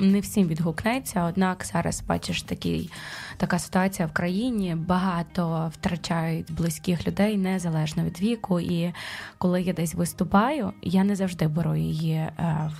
Не 0.00 0.20
всім 0.20 0.46
відгукнеться, 0.48 1.24
однак 1.24 1.64
зараз 1.64 2.00
бачиш 2.00 2.42
такий, 2.42 2.90
така 3.36 3.58
ситуація 3.58 4.08
в 4.08 4.12
країні. 4.12 4.74
Багато 4.74 5.70
втрачають 5.74 6.52
близьких 6.52 7.06
людей 7.06 7.36
незалежно 7.36 8.04
від 8.04 8.20
віку. 8.20 8.60
І 8.60 8.92
коли 9.38 9.62
я 9.62 9.72
десь 9.72 9.94
виступаю, 9.94 10.72
я 10.82 11.04
не 11.04 11.16
завжди 11.16 11.48
беру 11.48 11.76
її 11.76 12.14
е, 12.14 12.70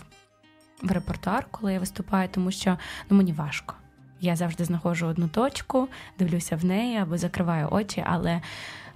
в- 0.82 0.92
репертуар, 0.92 1.46
коли 1.50 1.72
я 1.72 1.80
виступаю, 1.80 2.28
тому 2.32 2.50
що 2.50 2.78
ну, 3.10 3.16
мені 3.16 3.32
важко. 3.32 3.74
Я 4.20 4.36
завжди 4.36 4.64
знаходжу 4.64 5.06
одну 5.06 5.28
точку, 5.28 5.88
дивлюся 6.18 6.56
в 6.56 6.64
неї 6.64 6.96
або 6.98 7.18
закриваю 7.18 7.68
очі, 7.70 8.04
але 8.06 8.40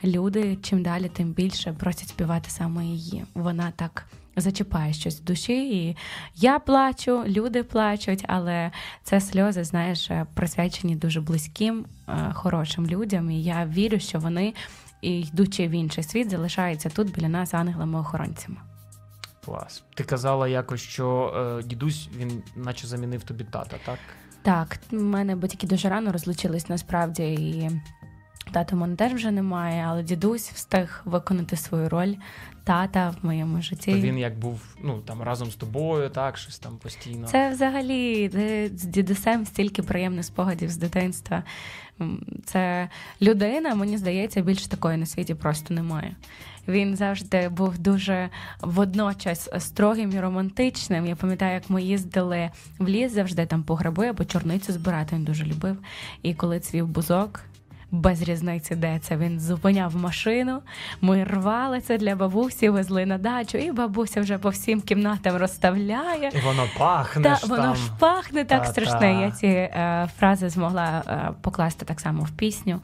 люди 0.04 0.58
чим 0.62 0.82
далі, 0.82 1.08
тим 1.08 1.32
більше 1.32 1.72
просять 1.72 2.08
співати 2.08 2.50
саме 2.50 2.84
її. 2.84 3.24
Вона 3.34 3.72
так 3.76 4.06
зачіпає 4.36 4.92
щось 4.92 5.20
в 5.20 5.24
душі, 5.24 5.86
і 5.86 5.96
я 6.36 6.58
плачу, 6.58 7.24
люди 7.26 7.62
плачуть, 7.62 8.24
але 8.28 8.70
це 9.02 9.20
сльози, 9.20 9.64
знаєш, 9.64 10.10
присвячені 10.34 10.96
дуже 10.96 11.20
близьким, 11.20 11.86
е, 12.08 12.32
хорошим 12.34 12.86
людям. 12.86 13.30
І 13.30 13.42
я 13.42 13.66
вірю, 13.66 13.98
що 13.98 14.18
вони, 14.18 14.54
йдучи 15.02 15.68
в 15.68 15.70
інший 15.70 16.04
світ, 16.04 16.30
залишаються 16.30 16.88
тут 16.88 17.12
біля 17.14 17.28
нас 17.28 17.54
ангелами-охоронцями. 17.54 18.56
Клас. 19.44 19.84
Ти 19.94 20.04
казала 20.04 20.48
якось, 20.48 20.80
що 20.80 21.34
е, 21.60 21.62
дідусь 21.62 22.08
він 22.16 22.42
наче 22.56 22.86
замінив 22.86 23.22
тобі 23.22 23.44
тата, 23.44 23.76
так? 23.86 23.98
Так, 24.42 24.78
в 24.90 25.02
мене 25.02 25.36
батьки 25.36 25.66
дуже 25.66 25.88
рано 25.88 26.12
розлучились 26.12 26.68
насправді, 26.68 27.22
і 27.22 27.70
тата 28.52 28.88
теж 28.96 29.12
вже 29.12 29.30
немає, 29.30 29.84
але 29.88 30.02
дідусь 30.02 30.50
встиг 30.50 31.02
виконати 31.04 31.56
свою 31.56 31.88
роль 31.88 32.14
тата 32.64 33.10
в 33.10 33.26
моєму 33.26 33.62
житті. 33.62 33.94
Він 33.94 34.18
як 34.18 34.38
був 34.38 34.60
ну 34.82 35.00
там 35.00 35.22
разом 35.22 35.50
з 35.50 35.54
тобою, 35.54 36.10
так, 36.10 36.38
щось 36.38 36.58
там 36.58 36.76
постійно. 36.76 37.26
Це 37.26 37.50
взагалі 37.50 38.30
е, 38.34 38.68
з 38.68 38.84
дідусем 38.84 39.46
стільки 39.46 39.82
приємних 39.82 40.24
спогадів 40.24 40.70
з 40.70 40.76
дитинства. 40.76 41.42
Це 42.44 42.88
людина, 43.22 43.74
мені 43.74 43.98
здається, 43.98 44.40
більше 44.40 44.68
такої 44.68 44.96
на 44.96 45.06
світі 45.06 45.34
просто 45.34 45.74
немає. 45.74 46.16
Він 46.68 46.96
завжди 46.96 47.48
був 47.48 47.78
дуже 47.78 48.28
водночас 48.60 49.50
строгим 49.58 50.12
і 50.12 50.20
романтичним. 50.20 51.06
Я 51.06 51.16
пам'ятаю, 51.16 51.54
як 51.54 51.70
ми 51.70 51.82
їздили 51.82 52.50
в 52.78 52.88
ліс 52.88 53.12
завжди 53.12 53.46
там 53.46 53.62
по 53.62 53.74
гриби 53.74 54.08
або 54.08 54.24
чорницю 54.24 54.72
збирати. 54.72 55.16
Він 55.16 55.24
дуже 55.24 55.44
любив. 55.44 55.76
І 56.22 56.34
коли 56.34 56.60
цвів 56.60 56.88
бузок, 56.88 57.40
без 57.90 58.22
різниці, 58.22 58.76
де 58.76 58.98
це 58.98 59.16
він 59.16 59.40
зупиняв 59.40 59.96
машину. 59.96 60.62
Ми 61.00 61.24
рвали 61.24 61.80
це 61.80 61.98
для 61.98 62.16
бабусі, 62.16 62.68
везли 62.68 63.06
на 63.06 63.18
дачу, 63.18 63.58
і 63.58 63.72
бабуся 63.72 64.20
вже 64.20 64.38
по 64.38 64.48
всім 64.48 64.80
кімнатам 64.80 65.36
розставляє. 65.36 66.30
І 66.34 66.40
воно 66.40 66.66
пахне. 66.78 67.22
Та 67.22 67.34
ж 67.34 67.46
воно 67.46 67.62
там. 67.62 67.76
ж 67.76 67.82
пахне 67.98 68.44
так 68.44 68.60
Та-та. 68.60 68.72
страшне. 68.72 69.20
Я 69.20 69.30
ці 69.30 69.46
е, 69.46 70.08
фрази 70.18 70.48
змогла 70.48 71.02
е, 71.06 71.32
покласти 71.42 71.84
так 71.84 72.00
само 72.00 72.22
в 72.22 72.30
пісню. 72.30 72.80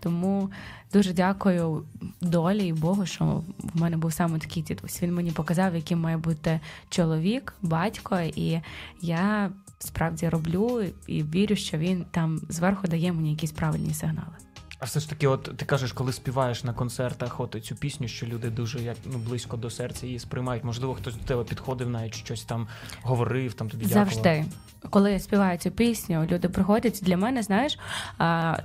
Тому 0.00 0.50
дуже 0.92 1.12
дякую 1.12 1.84
долі 2.20 2.66
і 2.66 2.72
Богу, 2.72 3.06
що 3.06 3.42
в 3.74 3.80
мене 3.80 3.96
був 3.96 4.12
саме 4.12 4.38
такий 4.38 4.62
дідусь. 4.62 5.02
Він 5.02 5.14
мені 5.14 5.30
показав, 5.30 5.74
яким 5.74 6.00
має 6.00 6.16
бути 6.16 6.60
чоловік, 6.88 7.54
батько, 7.62 8.20
і 8.20 8.60
я 9.00 9.50
справді 9.78 10.28
роблю 10.28 10.84
і 11.06 11.22
вірю, 11.22 11.56
що 11.56 11.78
він 11.78 12.06
там 12.10 12.40
зверху 12.48 12.86
дає 12.86 13.12
мені 13.12 13.30
якісь 13.30 13.52
правильні 13.52 13.94
сигнали. 13.94 14.32
А 14.80 14.84
все 14.84 15.00
ж 15.00 15.08
таки, 15.08 15.26
от 15.26 15.56
ти 15.56 15.64
кажеш, 15.64 15.92
коли 15.92 16.12
співаєш 16.12 16.64
на 16.64 16.72
концертах, 16.72 17.40
от 17.40 17.56
цю 17.64 17.76
пісню, 17.76 18.08
що 18.08 18.26
люди 18.26 18.50
дуже 18.50 18.82
як 18.82 18.96
ну 19.04 19.18
близько 19.18 19.56
до 19.56 19.70
серця 19.70 20.06
її 20.06 20.18
сприймають. 20.18 20.64
Можливо, 20.64 20.94
хтось 20.94 21.14
до 21.14 21.24
тебе 21.24 21.44
підходив, 21.44 21.90
навіть 21.90 22.14
щось 22.14 22.44
там 22.44 22.68
говорив, 23.02 23.54
там 23.54 23.70
тобі 23.70 23.84
дякував. 23.84 24.10
Завжди. 24.10 24.44
Коли 24.90 25.12
я 25.12 25.20
співаю 25.20 25.58
цю 25.58 25.70
пісню, 25.70 26.26
люди 26.30 26.48
приходять. 26.48 27.00
Для 27.02 27.16
мене, 27.16 27.42
знаєш, 27.42 27.78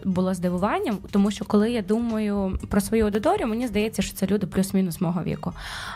було 0.05 0.33
здивуванням, 0.33 0.97
тому 1.11 1.31
що 1.31 1.45
коли 1.45 1.71
я 1.71 1.81
думаю 1.81 2.59
про 2.69 2.81
свою 2.81 3.05
аудиторію, 3.05 3.47
мені 3.47 3.67
здається, 3.67 4.01
що 4.01 4.13
це 4.13 4.27
люди 4.27 4.47
плюс-мінус 4.47 5.01
мого 5.01 5.23
віку. 5.23 5.53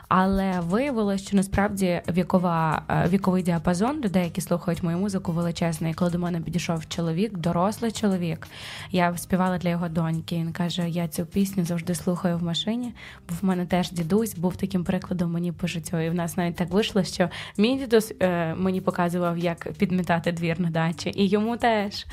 Але 0.07 0.59
виявилося, 0.59 1.23
що 1.23 1.37
насправді 1.37 2.01
вікова 2.09 2.81
віковий 3.09 3.43
діапазон 3.43 4.01
людей, 4.01 4.23
які 4.23 4.41
слухають 4.41 4.83
мою 4.83 4.97
музику, 4.97 5.31
величезний. 5.31 5.93
Коли 5.93 6.11
до 6.11 6.19
мене 6.19 6.41
підійшов 6.41 6.87
чоловік, 6.87 7.37
дорослий 7.37 7.91
чоловік, 7.91 8.47
я 8.91 9.17
співала 9.17 9.57
для 9.57 9.69
його 9.69 9.89
доньки. 9.89 10.06
Він 10.31 10.51
каже: 10.51 10.89
Я 10.89 11.07
цю 11.07 11.25
пісню 11.25 11.65
завжди 11.65 11.95
слухаю 11.95 12.37
в 12.37 12.43
машині, 12.43 12.93
бо 13.29 13.35
в 13.41 13.45
мене 13.45 13.65
теж 13.65 13.91
дідусь 13.91 14.35
був 14.35 14.55
таким 14.55 14.83
прикладом 14.83 15.31
мені 15.31 15.51
по 15.51 15.67
життю. 15.67 15.99
І 15.99 16.09
в 16.09 16.13
нас 16.13 16.37
навіть 16.37 16.55
так 16.55 16.69
вийшло, 16.69 17.03
що 17.03 17.29
мій 17.57 17.77
дідусь 17.77 18.13
е, 18.21 18.55
мені 18.55 18.81
показував, 18.81 19.37
як 19.37 19.73
підмітати 19.73 20.31
двір 20.31 20.59
на 20.59 20.69
дачі, 20.69 21.13
і 21.15 21.27
йому 21.27 21.57
теж. 21.57 22.05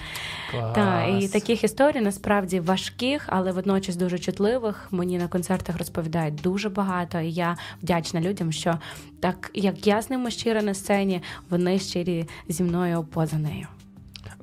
Клас. 0.51 0.75
Так, 0.75 1.23
і 1.23 1.29
таких 1.29 1.65
історій 1.65 2.01
насправді 2.01 2.61
важких, 2.61 3.25
але 3.27 3.53
водночас 3.53 3.97
дуже 3.97 4.19
чутливих. 4.19 4.89
Мені 4.91 5.19
на 5.19 5.29
концертах 5.29 5.79
розповідають 5.79 6.35
дуже 6.35 6.69
багато. 6.69 7.21
І 7.21 7.33
я 7.33 7.57
вдячна 7.83 8.21
людям, 8.21 8.53
що 8.53 8.79
так 9.21 9.51
як 9.55 9.87
я 9.87 10.03
з 10.03 10.11
ними 10.11 10.31
щира 10.31 10.63
на 10.63 10.75
сцені, 10.75 11.23
вони 11.51 11.79
щирі 11.79 12.29
зі 12.49 12.63
мною 12.63 13.05
поза 13.05 13.37
нею. 13.37 13.67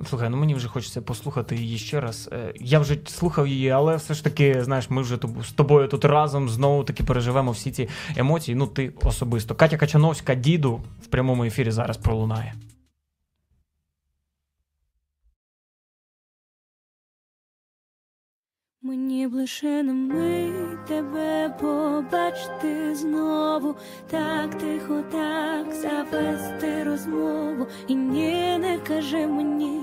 Слухай, 0.08 0.28
ну 0.28 0.36
мені 0.36 0.54
вже 0.54 0.68
хочеться 0.68 1.02
послухати 1.02 1.56
її 1.56 1.78
ще 1.78 2.00
раз. 2.00 2.28
Е, 2.32 2.52
Я 2.60 2.78
вже 2.78 2.98
слухав 3.06 3.48
її, 3.48 3.70
але 3.70 3.96
все 3.96 4.14
ж 4.14 4.24
таки, 4.24 4.64
знаєш, 4.64 4.90
ми 4.90 5.02
вже 5.02 5.18
з 5.44 5.52
тобою 5.52 5.88
тут 5.88 6.04
разом 6.04 6.48
знову 6.48 6.84
таки 6.84 7.02
переживемо 7.04 7.50
всі 7.50 7.70
ці 7.70 7.88
емоції. 8.16 8.54
Ну, 8.54 8.66
ти 8.66 8.92
особисто. 9.04 9.54
Катя 9.54 9.76
Качановська, 9.76 10.34
діду 10.34 10.80
в 11.02 11.06
прямому 11.06 11.44
ефірі 11.44 11.70
зараз 11.70 11.96
пролунає. 11.96 12.54
Мені 18.84 19.26
б 19.26 19.34
лише 19.34 19.82
на 19.82 19.92
мить 19.92 20.86
тебе 20.88 21.54
побачити 21.60 22.94
знову, 22.94 23.74
так 24.10 24.58
тихо, 24.58 25.02
так 25.12 25.74
завести 25.74 26.84
розмову. 26.84 27.66
І 27.88 27.94
ні, 27.94 28.58
не 28.58 28.78
кажи 28.88 29.26
мені, 29.26 29.80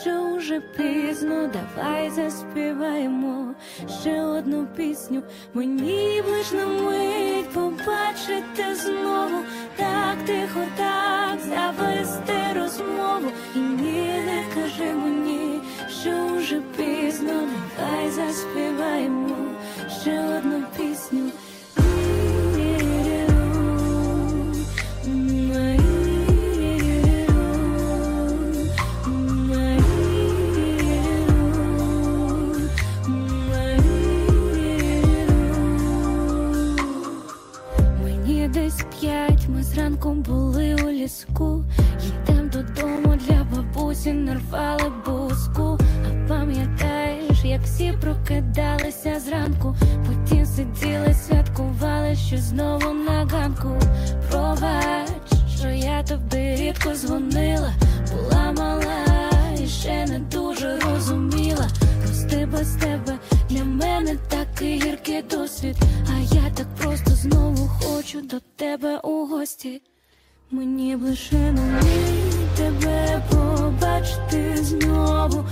що 0.00 0.36
вже 0.36 0.60
пізно, 0.60 1.50
давай 1.52 2.10
заспіваємо 2.10 3.54
ще 4.00 4.22
одну 4.22 4.66
пісню. 4.76 5.22
Мені 5.54 6.22
б 6.22 6.30
лиш 6.30 6.52
на 6.52 6.66
мить 6.66 7.50
побачити 7.50 8.74
знову, 8.74 9.38
так 9.76 10.16
тихо, 10.26 10.60
так 10.76 11.40
завести 11.40 12.60
розмову. 12.60 13.32
І 13.54 13.58
ні, 13.58 14.12
не 14.26 14.44
кажи 14.54 14.94
мені, 14.94 15.57
що 16.00 16.36
вже 16.36 16.60
пізно, 16.76 17.48
давай 17.76 18.10
заспіваємо 18.10 19.36
ще 20.02 20.38
одну 20.38 20.62
пісню. 20.76 21.30
Десь 38.54 38.84
п'ять, 39.00 39.48
ми 39.48 39.62
зранку 39.62 40.12
були 40.12 40.76
у 40.84 40.88
ліску. 40.90 41.64
Їдем 42.02 42.48
додому 42.48 43.18
для 43.26 43.44
бабусі, 43.44 44.12
нарвали 44.12 44.92
буску. 45.06 45.67
Як 47.48 47.62
всі 47.62 47.94
прокидалися 48.00 49.20
зранку, 49.20 49.76
потім 50.06 50.46
сиділи, 50.46 51.14
святкували, 51.14 52.16
що 52.16 52.36
знову 52.38 52.92
на 52.92 53.24
ганку. 53.24 53.80
Пробач, 54.30 55.08
що 55.58 55.68
я 55.68 56.02
тобі 56.02 56.56
рідко 56.56 56.94
дзвонила, 56.94 57.72
була 58.12 58.52
мала 58.52 59.04
і 59.62 59.66
ще 59.66 60.06
не 60.06 60.18
дуже 60.18 60.78
розуміла. 60.78 61.68
Прости 62.04 62.46
без 62.46 62.72
тебе 62.72 63.18
для 63.50 63.64
мене 63.64 64.16
такий 64.28 64.82
гіркий 64.82 65.22
досвід. 65.22 65.76
А 66.16 66.34
я 66.34 66.50
так 66.54 66.66
просто 66.74 67.10
знову 67.10 67.70
хочу 67.82 68.20
до 68.20 68.40
тебе 68.56 68.98
у 68.98 69.26
гості. 69.26 69.82
Мені 70.50 70.96
б 70.96 71.02
лише 71.02 71.52
на 71.52 71.62
мить 71.62 72.54
тебе 72.56 73.22
побачити 73.30 74.56
знову, 74.56 75.44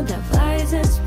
пізно, 0.00 0.18
давай 0.32 0.58
заспіваємо 0.66 0.99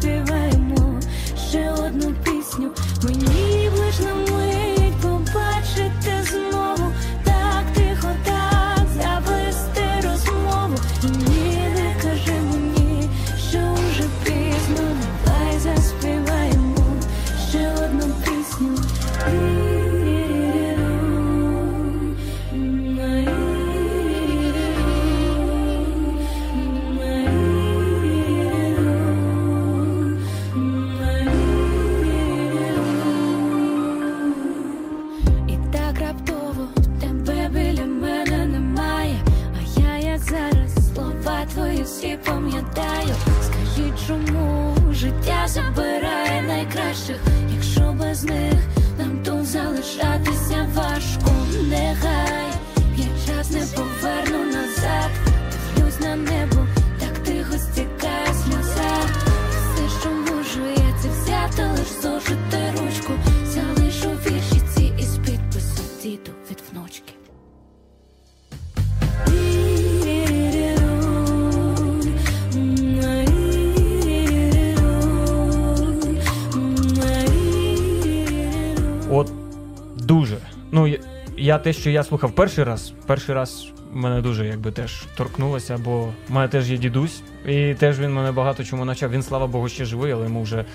я, 81.44 81.58
те, 81.60 81.74
що 81.74 81.90
я 81.90 82.04
слухав 82.04 82.32
перший 82.32 82.64
раз, 82.64 82.94
перший 83.06 83.36
раз 83.36 83.68
мене 83.94 84.22
дуже 84.22 84.46
якби 84.46 84.72
теж 84.72 85.06
торкнулося, 85.16 85.78
бо 85.78 86.02
в 86.30 86.32
мене 86.32 86.48
теж 86.48 86.72
є 86.72 86.78
дідусь, 86.78 87.22
і 87.46 87.74
теж 87.74 88.00
він 88.00 88.14
мене 88.14 88.32
багато 88.32 88.64
чому 88.64 88.86
навчав. 88.86 89.12
Він, 89.12 89.24
слава 89.24 89.48
Богу, 89.48 89.70
ще 89.70 89.86
живий, 89.86 90.12
але 90.12 90.24
йому 90.24 90.44
вже 90.44 90.66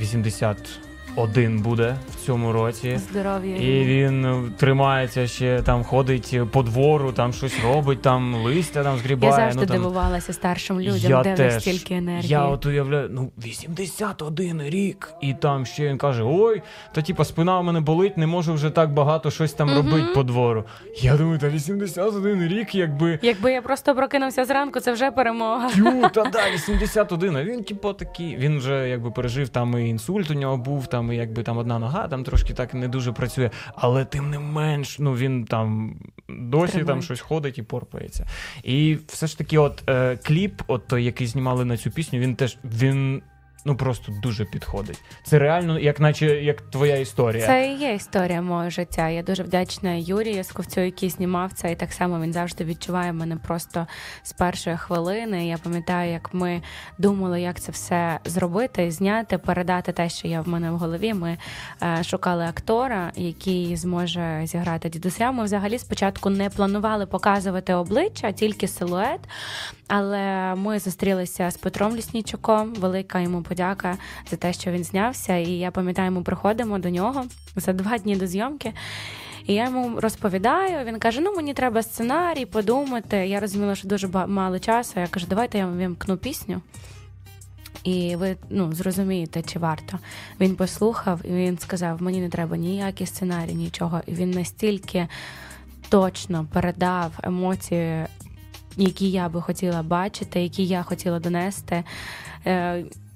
80 0.00 0.56
один 1.16 1.60
буде 1.60 1.96
в 2.10 2.26
цьому 2.26 2.52
році. 2.52 3.00
Здоров'я. 3.10 3.56
І 3.56 3.84
він 3.84 4.52
тримається 4.56 5.26
ще 5.26 5.62
там, 5.62 5.84
ходить 5.84 6.38
по 6.50 6.62
двору, 6.62 7.12
там 7.12 7.32
щось 7.32 7.54
робить, 7.64 8.02
там 8.02 8.34
листя 8.34 8.82
там 8.84 8.98
згрібає. 8.98 9.30
Я 9.32 9.36
завжди 9.36 9.60
ну, 9.60 9.66
там... 9.66 9.76
дивувалася 9.76 10.32
старшим 10.32 10.80
людям, 10.80 11.10
Я 11.10 11.22
де 11.22 11.34
теж. 11.34 11.62
стільки 11.62 11.94
енергії. 11.94 12.28
Я 12.30 12.44
от 12.44 12.66
уявляю, 12.66 13.08
ну 13.12 13.32
81 13.44 14.62
рік, 14.62 15.12
і 15.20 15.34
там 15.34 15.66
ще 15.66 15.88
він 15.88 15.98
каже: 15.98 16.22
Ой, 16.26 16.62
та 16.92 17.02
типа 17.02 17.24
спина 17.24 17.60
в 17.60 17.64
мене 17.64 17.80
болить, 17.80 18.16
не 18.16 18.26
можу 18.26 18.54
вже 18.54 18.70
так 18.70 18.92
багато 18.92 19.30
щось 19.30 19.52
там 19.52 19.68
Мгм. 19.68 19.76
робити 19.76 20.06
по 20.14 20.22
двору. 20.22 20.64
Я 21.02 21.16
думаю, 21.16 21.38
та 21.38 21.48
81 21.48 22.48
рік, 22.48 22.74
якби. 22.74 23.18
Якби 23.22 23.52
я 23.52 23.62
просто 23.62 23.94
прокинувся 23.94 24.44
зранку, 24.44 24.80
це 24.80 24.92
вже 24.92 25.10
перемога. 25.10 25.70
Тю, 25.70 26.08
та 26.14 26.24
да, 26.32 26.40
81. 26.54 27.36
А 27.36 27.44
він, 27.44 27.64
типу, 27.64 27.92
такий. 27.92 28.36
Він 28.36 28.58
вже 28.58 28.88
якби 28.88 29.10
пережив 29.10 29.48
там 29.48 29.78
і 29.78 29.88
інсульт 29.88 30.30
у 30.30 30.34
нього 30.34 30.56
був, 30.56 30.86
там 30.86 31.03
і 31.12 31.16
якби 31.16 31.42
там 31.42 31.58
одна 31.58 31.78
нога, 31.78 32.08
там 32.08 32.24
трошки 32.24 32.54
так 32.54 32.74
не 32.74 32.88
дуже 32.88 33.12
працює. 33.12 33.50
Але 33.74 34.04
тим 34.04 34.30
не 34.30 34.38
менш, 34.38 34.98
ну 34.98 35.14
він 35.14 35.44
там 35.44 35.96
досі 36.28 36.72
Тримає. 36.72 36.86
там 36.86 37.02
щось 37.02 37.20
ходить 37.20 37.58
і 37.58 37.62
порпається. 37.62 38.26
І 38.62 38.98
все 39.06 39.26
ж 39.26 39.38
таки, 39.38 39.58
от 39.58 39.82
е, 39.88 40.16
кліп, 40.16 40.62
от 40.66 40.86
той, 40.86 41.04
який 41.04 41.26
знімали 41.26 41.64
на 41.64 41.76
цю 41.76 41.90
пісню, 41.90 42.18
він 42.18 42.36
теж 42.36 42.58
він. 42.64 43.22
Ну 43.66 43.76
просто 43.76 44.12
дуже 44.22 44.44
підходить. 44.44 45.00
Це 45.22 45.38
реально, 45.38 45.78
як 45.78 46.00
наче 46.00 46.26
як 46.26 46.60
твоя 46.60 46.96
історія. 46.96 47.46
Це 47.46 47.68
і 47.68 47.76
є 47.76 47.94
історія 47.94 48.42
мого 48.42 48.70
життя. 48.70 49.08
Я 49.08 49.22
дуже 49.22 49.42
вдячна 49.42 49.92
Юрію 49.92 50.44
Сковцю, 50.44 50.80
який 50.80 51.10
знімав 51.10 51.52
це, 51.52 51.72
і 51.72 51.76
так 51.76 51.92
само 51.92 52.20
він 52.20 52.32
завжди 52.32 52.64
відчуває 52.64 53.12
мене 53.12 53.36
просто 53.36 53.86
з 54.22 54.32
першої 54.32 54.76
хвилини. 54.76 55.48
Я 55.48 55.58
пам'ятаю, 55.58 56.12
як 56.12 56.34
ми 56.34 56.62
думали, 56.98 57.40
як 57.40 57.60
це 57.60 57.72
все 57.72 58.18
зробити, 58.24 58.90
зняти, 58.90 59.38
передати 59.38 59.92
те, 59.92 60.08
що 60.08 60.28
є 60.28 60.40
в 60.40 60.48
мене 60.48 60.70
в 60.70 60.76
голові. 60.76 61.14
Ми 61.14 61.38
е, 61.82 62.04
шукали 62.04 62.44
актора, 62.44 63.12
який 63.16 63.76
зможе 63.76 64.40
зіграти 64.44 64.88
дідуся. 64.88 65.32
Ми 65.32 65.44
взагалі 65.44 65.78
спочатку 65.78 66.30
не 66.30 66.50
планували 66.50 67.06
показувати 67.06 67.74
обличчя, 67.74 68.32
тільки 68.32 68.68
силует. 68.68 69.20
Але 69.88 70.54
ми 70.54 70.78
зустрілися 70.78 71.50
з 71.50 71.56
Петром 71.56 71.96
Ліснічуком. 71.96 72.74
Велика 72.74 73.20
йому 73.20 73.42
подяка 73.54 73.96
за 74.30 74.36
те, 74.36 74.52
що 74.52 74.70
він 74.70 74.84
знявся. 74.84 75.36
І 75.36 75.50
я 75.50 75.70
пам'ятаю, 75.70 76.12
ми 76.12 76.22
приходимо 76.22 76.78
до 76.78 76.90
нього 76.90 77.24
за 77.56 77.72
два 77.72 77.98
дні 77.98 78.16
до 78.16 78.26
зйомки. 78.26 78.72
І 79.46 79.54
я 79.54 79.64
йому 79.64 80.00
розповідаю. 80.00 80.84
Він 80.84 80.98
каже: 80.98 81.20
Ну 81.20 81.34
мені 81.36 81.54
треба 81.54 81.82
сценарій, 81.82 82.46
подумати. 82.46 83.16
Я 83.16 83.40
розуміла, 83.40 83.74
що 83.74 83.88
дуже 83.88 84.08
мало 84.26 84.58
часу. 84.58 85.00
Я 85.00 85.06
кажу, 85.06 85.26
давайте 85.30 85.58
я 85.58 85.66
вам 85.66 85.76
вимкну 85.76 86.16
пісню. 86.16 86.60
І 87.84 88.16
ви 88.16 88.36
ну, 88.50 88.72
зрозумієте, 88.72 89.42
чи 89.42 89.58
варто. 89.58 89.98
Він 90.40 90.56
послухав, 90.56 91.20
і 91.24 91.28
він 91.28 91.58
сказав: 91.58 92.02
мені 92.02 92.20
не 92.20 92.28
треба 92.28 92.56
ніякий 92.56 93.06
сценарій, 93.06 93.54
нічого. 93.54 94.00
І 94.06 94.12
він 94.12 94.30
настільки 94.30 95.08
точно 95.88 96.46
передав 96.52 97.12
емоції, 97.22 98.06
які 98.76 99.10
я 99.10 99.28
би 99.28 99.42
хотіла 99.42 99.82
бачити, 99.82 100.42
які 100.42 100.66
я 100.66 100.82
хотіла 100.82 101.20
донести. 101.20 101.84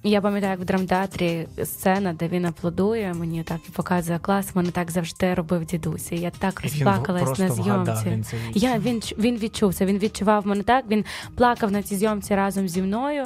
Я 0.02 0.20
пам'ятаю, 0.20 0.50
як 0.50 0.60
в 0.60 0.64
драмтеатрі 0.64 1.46
сцена, 1.64 2.12
де 2.12 2.28
він 2.28 2.46
аплодує, 2.46 3.14
мені 3.14 3.42
так 3.42 3.60
і 3.68 3.72
показує 3.72 4.18
клас. 4.18 4.54
Мене 4.54 4.70
так 4.70 4.90
завжди 4.90 5.34
робив 5.34 5.64
дідусь. 5.64 6.12
І 6.12 6.16
я 6.16 6.30
так 6.30 6.60
розплакалась 6.62 7.38
на 7.38 7.50
зйомці. 7.50 8.04
він 8.06 8.24
це 8.24 8.36
Я 8.54 8.78
він 8.78 9.02
він 9.18 9.36
відчув 9.36 9.74
це. 9.74 9.86
Він 9.86 9.98
відчував 9.98 10.46
мене 10.46 10.62
так. 10.62 10.84
Він 10.90 11.04
плакав 11.34 11.72
на 11.72 11.82
цій 11.82 11.96
зйомці 11.96 12.34
разом 12.34 12.68
зі 12.68 12.82
мною. 12.82 13.24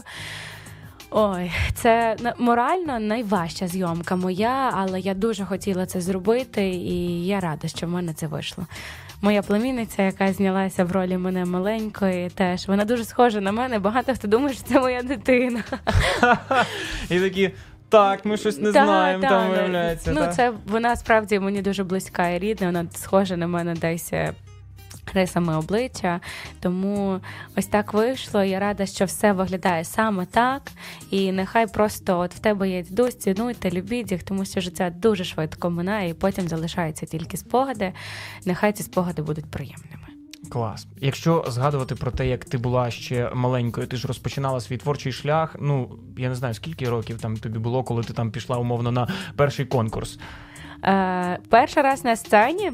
Ой, 1.15 1.53
це 1.75 2.17
морально 2.39 2.99
найважча 2.99 3.69
зйомка 3.69 4.17
моя, 4.17 4.71
але 4.75 5.01
я 5.01 5.15
дуже 5.15 5.45
хотіла 5.45 5.87
це 5.87 6.01
зробити, 6.01 6.69
і 6.69 7.27
я 7.27 7.41
рада, 7.41 7.69
що 7.69 7.87
в 7.87 7.91
мене 7.91 8.15
це 8.15 8.27
вийшло. 8.27 8.67
Моя 9.23 9.43
племінниця, 9.43 10.03
яка 10.03 10.33
знялася 10.33 10.85
в 10.85 10.93
ролі 10.93 11.17
мене 11.19 11.45
маленької, 11.45 12.31
теж 12.31 12.69
вона 12.69 12.85
дуже 12.85 13.05
схожа 13.05 13.41
на 13.41 13.53
мене. 13.53 13.79
Багато 13.79 14.15
хто 14.15 14.29
думає, 14.29 14.55
що 14.55 14.63
це 14.63 14.81
моя 14.81 15.03
дитина. 15.03 15.65
І 17.11 17.21
такі, 17.21 17.51
так, 17.89 18.25
ми 18.25 18.37
щось 18.37 18.59
не 18.59 18.73
Та, 18.73 18.85
знаємо, 18.85 19.23
та, 19.23 19.29
там 19.29 19.49
ну, 19.49 19.55
виявляється. 19.55 20.13
Ну, 20.13 20.21
та. 20.21 20.29
це 20.29 20.53
вона 20.67 20.97
справді 20.97 21.39
мені 21.39 21.63
дуже 21.63 21.85
близька 21.85 22.29
і 22.29 22.39
рідна. 22.39 22.67
Вона 22.67 22.87
схожа 22.95 23.37
на 23.37 23.47
мене 23.47 23.75
десь. 23.75 24.13
Рисами 25.15 25.57
обличчя, 25.57 26.21
тому 26.61 27.21
ось 27.57 27.67
так 27.67 27.95
вийшло. 27.95 28.45
Я 28.45 28.61
рада, 28.61 28.87
що 28.87 29.05
все 29.05 29.33
виглядає 29.33 29.85
саме 29.85 30.27
так. 30.27 30.63
І 31.11 31.33
нехай 31.33 31.67
просто 31.67 32.19
от 32.19 32.35
в 32.35 32.39
тебе 32.39 32.71
є 32.71 32.83
дідусь, 32.83 33.19
цінуйте, 33.19 33.71
любіть 33.71 34.13
їх, 34.13 34.23
тому 34.23 34.45
що 34.45 34.61
життя 34.61 34.91
дуже 34.91 35.25
швидко 35.25 35.71
минає, 35.71 36.11
і 36.11 36.15
потім 36.15 36.49
залишаються 36.49 37.07
тільки 37.07 37.37
спогади. 37.37 37.93
Нехай 38.45 38.73
ці 38.73 38.83
спогади 38.83 39.23
будуть 39.23 39.51
приємними. 39.51 40.03
Клас. 40.51 40.87
Якщо 41.01 41.45
згадувати 41.49 41.95
про 41.95 42.11
те, 42.11 42.29
як 42.29 42.45
ти 42.45 42.59
була 42.59 42.91
ще 42.91 43.31
маленькою, 43.35 43.87
ти 43.87 43.97
ж 43.97 44.09
розпочинала 44.09 44.61
свій 44.61 44.77
творчий 44.77 45.13
шлях. 45.13 45.57
Ну 45.61 45.99
я 46.19 46.29
не 46.29 46.35
знаю, 46.35 46.55
скільки 46.55 46.89
років 46.89 47.21
там 47.21 47.37
тобі 47.37 47.59
було, 47.59 47.85
коли 47.85 48.03
ти 48.03 48.13
там 48.13 48.31
пішла 48.31 48.57
умовно 48.57 48.93
на 48.93 49.09
перший 49.37 49.67
конкурс. 49.67 50.19
Е, 50.85 51.39
перший 51.49 51.83
раз 51.83 52.05
на 52.05 52.17
сцені 52.17 52.73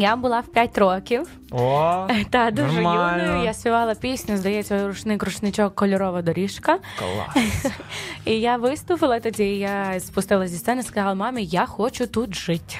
я 0.00 0.16
була 0.16 0.40
в 0.40 0.46
5 0.46 0.78
років. 0.78 1.28
О, 1.50 2.06
Та 2.30 2.50
дуже 2.50 2.72
Нормально. 2.72 3.22
юною. 3.24 3.44
Я 3.44 3.54
співала 3.54 3.94
пісню, 3.94 4.36
здається, 4.36 4.86
рушник, 4.86 5.22
рушничок, 5.22 5.74
кольорова 5.74 6.22
доріжка. 6.22 6.78
клас. 6.98 7.66
І 8.24 8.32
я 8.40 8.56
виступила 8.56 9.20
тоді. 9.20 9.44
Я 9.44 10.00
спустилася 10.00 10.52
зі 10.52 10.58
сцени, 10.58 10.82
сказала 10.82 11.14
мамі, 11.14 11.44
я 11.44 11.66
хочу 11.66 12.06
тут 12.06 12.34
жити. 12.34 12.74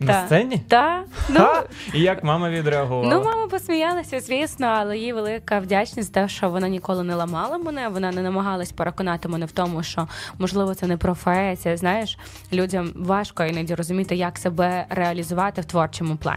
На 0.00 0.12
Та. 0.12 0.26
сцені? 0.26 0.62
Та 0.68 1.02
ну. 1.28 1.48
І 1.94 2.00
як 2.00 2.24
мама 2.24 2.50
відреагувала? 2.50 3.14
Ну, 3.14 3.24
мама 3.24 3.46
посміялася, 3.48 4.20
звісно, 4.20 4.66
але 4.66 4.98
їй 4.98 5.12
велика 5.12 5.58
вдячність 5.58 6.14
за 6.14 6.20
те, 6.20 6.28
що 6.28 6.50
вона 6.50 6.68
ніколи 6.68 7.04
не 7.04 7.14
ламала 7.14 7.58
мене. 7.58 7.88
Вона 7.88 8.12
не 8.12 8.22
намагалась 8.22 8.72
переконати 8.72 9.28
мене 9.28 9.46
в 9.46 9.52
тому, 9.52 9.82
що 9.82 10.08
можливо 10.38 10.74
це 10.74 10.86
не 10.86 10.96
професія. 10.96 11.76
Знаєш, 11.76 12.18
людям 12.52 12.92
важко 12.96 13.44
іноді 13.44 13.74
розуміти, 13.74 14.16
як 14.16 14.38
себе 14.38 14.86
реалізувати 14.88 15.60
в 15.60 15.64
творчому 15.64 16.16
плані. 16.16 16.33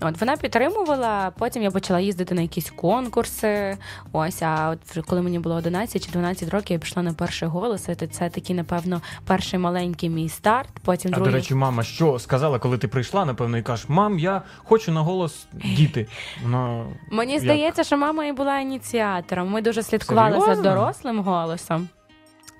От 0.00 0.20
вона 0.20 0.36
підтримувала. 0.36 1.32
Потім 1.38 1.62
я 1.62 1.70
почала 1.70 2.00
їздити 2.00 2.34
на 2.34 2.42
якісь 2.42 2.70
конкурси. 2.70 3.76
Ось, 4.12 4.42
а 4.42 4.68
от 4.70 5.06
коли 5.06 5.22
мені 5.22 5.38
було 5.38 5.54
11 5.54 6.06
чи 6.06 6.12
12 6.12 6.48
років, 6.48 6.74
я 6.74 6.78
пішла 6.78 7.02
на 7.02 7.12
перший 7.12 7.48
голос. 7.48 7.88
і 7.88 7.94
Це, 7.94 8.06
це 8.06 8.30
такий, 8.30 8.56
напевно, 8.56 9.00
перший 9.26 9.58
маленький 9.58 10.10
мій 10.10 10.28
старт. 10.28 10.68
Потім 10.84 11.10
А 11.12 11.14
другий. 11.14 11.32
до 11.32 11.38
речі, 11.38 11.54
мама 11.54 11.82
що 11.82 12.18
сказала, 12.18 12.58
коли 12.58 12.78
ти 12.78 12.88
прийшла, 12.88 13.24
напевно, 13.24 13.58
і 13.58 13.62
кажеш, 13.62 13.88
мам, 13.88 14.18
я 14.18 14.42
хочу 14.64 14.92
на 14.92 15.00
голос 15.00 15.46
діти. 15.52 16.06
Вона 16.42 16.84
Мені 17.10 17.32
Як? 17.32 17.42
здається, 17.42 17.84
що 17.84 17.96
мама 17.96 18.24
і 18.24 18.32
була 18.32 18.58
ініціатором. 18.58 19.50
Ми 19.50 19.62
дуже 19.62 19.82
слідкували 19.82 20.54
за 20.54 20.62
дорослим 20.62 21.20
голосом. 21.20 21.88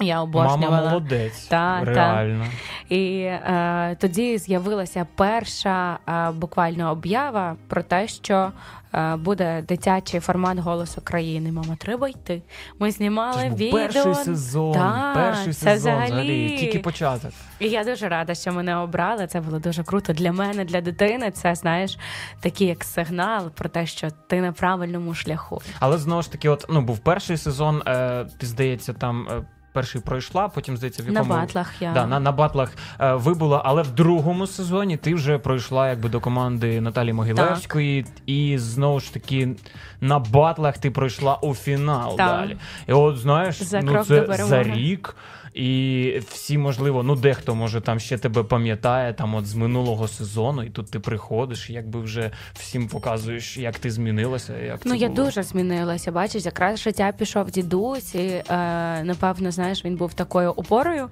Я 0.00 0.24
мама 0.24 0.70
молодець. 0.70 1.46
Та, 1.46 1.84
та. 1.84 2.36
І 2.88 3.20
е, 3.20 3.96
тоді 4.00 4.38
з'явилася 4.38 5.06
перша 5.14 5.98
е, 6.08 6.30
буквально 6.30 6.90
об'ява 6.90 7.56
про 7.68 7.82
те, 7.82 8.08
що 8.08 8.52
е, 8.94 9.16
буде 9.16 9.64
дитячий 9.68 10.20
формат 10.20 10.58
голосу 10.58 11.00
країни. 11.04 11.52
Мама, 11.52 11.76
треба 11.76 12.08
йти. 12.08 12.42
Ми 12.78 12.92
Це 12.92 12.96
знімали 12.96 13.40
ж 13.40 13.48
відео. 13.48 13.70
перший 13.72 14.14
сезон. 14.14 14.74
Та, 14.74 15.12
перший 15.14 15.52
це 15.52 15.74
сезон 15.74 15.92
взагалі. 15.92 16.06
взагалі. 16.06 16.58
Тільки 16.58 16.78
початок. 16.78 17.30
І 17.58 17.68
я 17.68 17.84
дуже 17.84 18.08
рада, 18.08 18.34
що 18.34 18.52
мене 18.52 18.76
обрали. 18.76 19.26
Це 19.26 19.40
було 19.40 19.58
дуже 19.58 19.84
круто 19.84 20.12
для 20.12 20.32
мене, 20.32 20.64
для 20.64 20.80
дитини. 20.80 21.30
Це 21.30 21.54
знаєш 21.54 21.98
такий 22.40 22.66
як 22.66 22.84
сигнал 22.84 23.50
про 23.50 23.68
те, 23.68 23.86
що 23.86 24.08
ти 24.26 24.40
на 24.40 24.52
правильному 24.52 25.14
шляху. 25.14 25.62
Але 25.80 25.98
знову 25.98 26.22
ж 26.22 26.32
таки, 26.32 26.48
от 26.48 26.66
ну 26.68 26.80
був 26.80 26.98
перший 26.98 27.36
сезон. 27.36 27.82
Е, 27.86 28.26
ти 28.38 28.46
здається, 28.46 28.92
там 28.92 29.28
е, 29.30 29.42
перший 29.72 30.00
пройшла, 30.00 30.48
потім 30.48 30.76
здається, 30.76 31.02
в 31.02 31.12
На 31.12 31.22
батлах 31.22 31.82
я 31.82 31.92
Да, 31.92 32.06
на, 32.06 32.20
на 32.20 32.32
батлах 32.32 32.72
е, 33.00 33.14
вибула, 33.14 33.62
але 33.64 33.82
в 33.82 33.90
другому 33.90 34.46
сезоні 34.46 34.96
ти 34.96 35.14
вже 35.14 35.38
пройшла 35.38 35.88
якби 35.88 36.08
до 36.08 36.20
команди 36.20 36.80
Наталі 36.80 37.12
Могилевської, 37.12 38.06
і 38.26 38.58
знову 38.58 39.00
ж 39.00 39.14
таки 39.14 39.56
на 40.00 40.18
батлах 40.18 40.78
ти 40.78 40.90
пройшла 40.90 41.34
у 41.36 41.54
фінал 41.54 42.16
Так. 42.16 42.26
далі. 42.26 42.56
І 42.88 42.92
от 42.92 43.18
знаєш, 43.18 43.62
За 43.62 43.80
ну 43.80 44.04
це 44.04 44.26
за 44.44 44.62
рік. 44.62 45.16
І 45.54 46.20
всі, 46.28 46.58
можливо, 46.58 47.02
ну 47.02 47.16
дехто 47.16 47.54
може 47.54 47.80
там 47.80 48.00
ще 48.00 48.18
тебе 48.18 48.42
пам'ятає 48.42 49.12
там 49.14 49.34
от 49.34 49.46
з 49.46 49.54
минулого 49.54 50.08
сезону, 50.08 50.62
і 50.62 50.70
тут 50.70 50.90
ти 50.90 51.00
приходиш, 51.00 51.70
і 51.70 51.72
якби 51.72 52.00
вже 52.00 52.30
всім 52.54 52.88
показуєш, 52.88 53.56
як 53.58 53.78
ти 53.78 53.90
змінилася. 53.90 54.58
Як 54.58 54.80
Ну 54.84 54.92
це 54.92 54.98
я 54.98 55.08
було. 55.08 55.24
дуже 55.24 55.42
змінилася. 55.42 56.12
Бачиш, 56.12 56.44
якраз 56.44 56.80
життя 56.80 57.12
пішов 57.18 57.50
дідусь, 57.50 58.14
і 58.14 58.18
е, 58.18 58.44
напевно, 59.04 59.50
знаєш, 59.50 59.84
він 59.84 59.96
був 59.96 60.14
такою 60.14 60.50
опорою. 60.50 61.08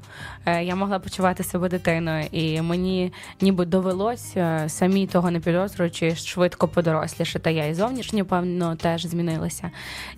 Е, 0.47 0.65
Я 0.65 0.75
могла 0.77 0.99
почувати 0.99 1.43
себе 1.45 1.69
дитиною, 1.69 2.27
і 2.33 2.61
мені 2.63 3.13
ніби 3.41 3.65
довелося 3.65 4.65
самі 4.69 5.07
того 5.07 5.31
не 5.31 5.41
підозрюючи 5.41 6.17
швидко 6.17 6.69
подорослішати. 6.69 7.53
Я 7.53 7.67
і 7.67 7.75
зовнішньо, 7.75 8.25
певно, 8.25 8.77
теж 8.77 9.07
змінилася. 9.07 9.71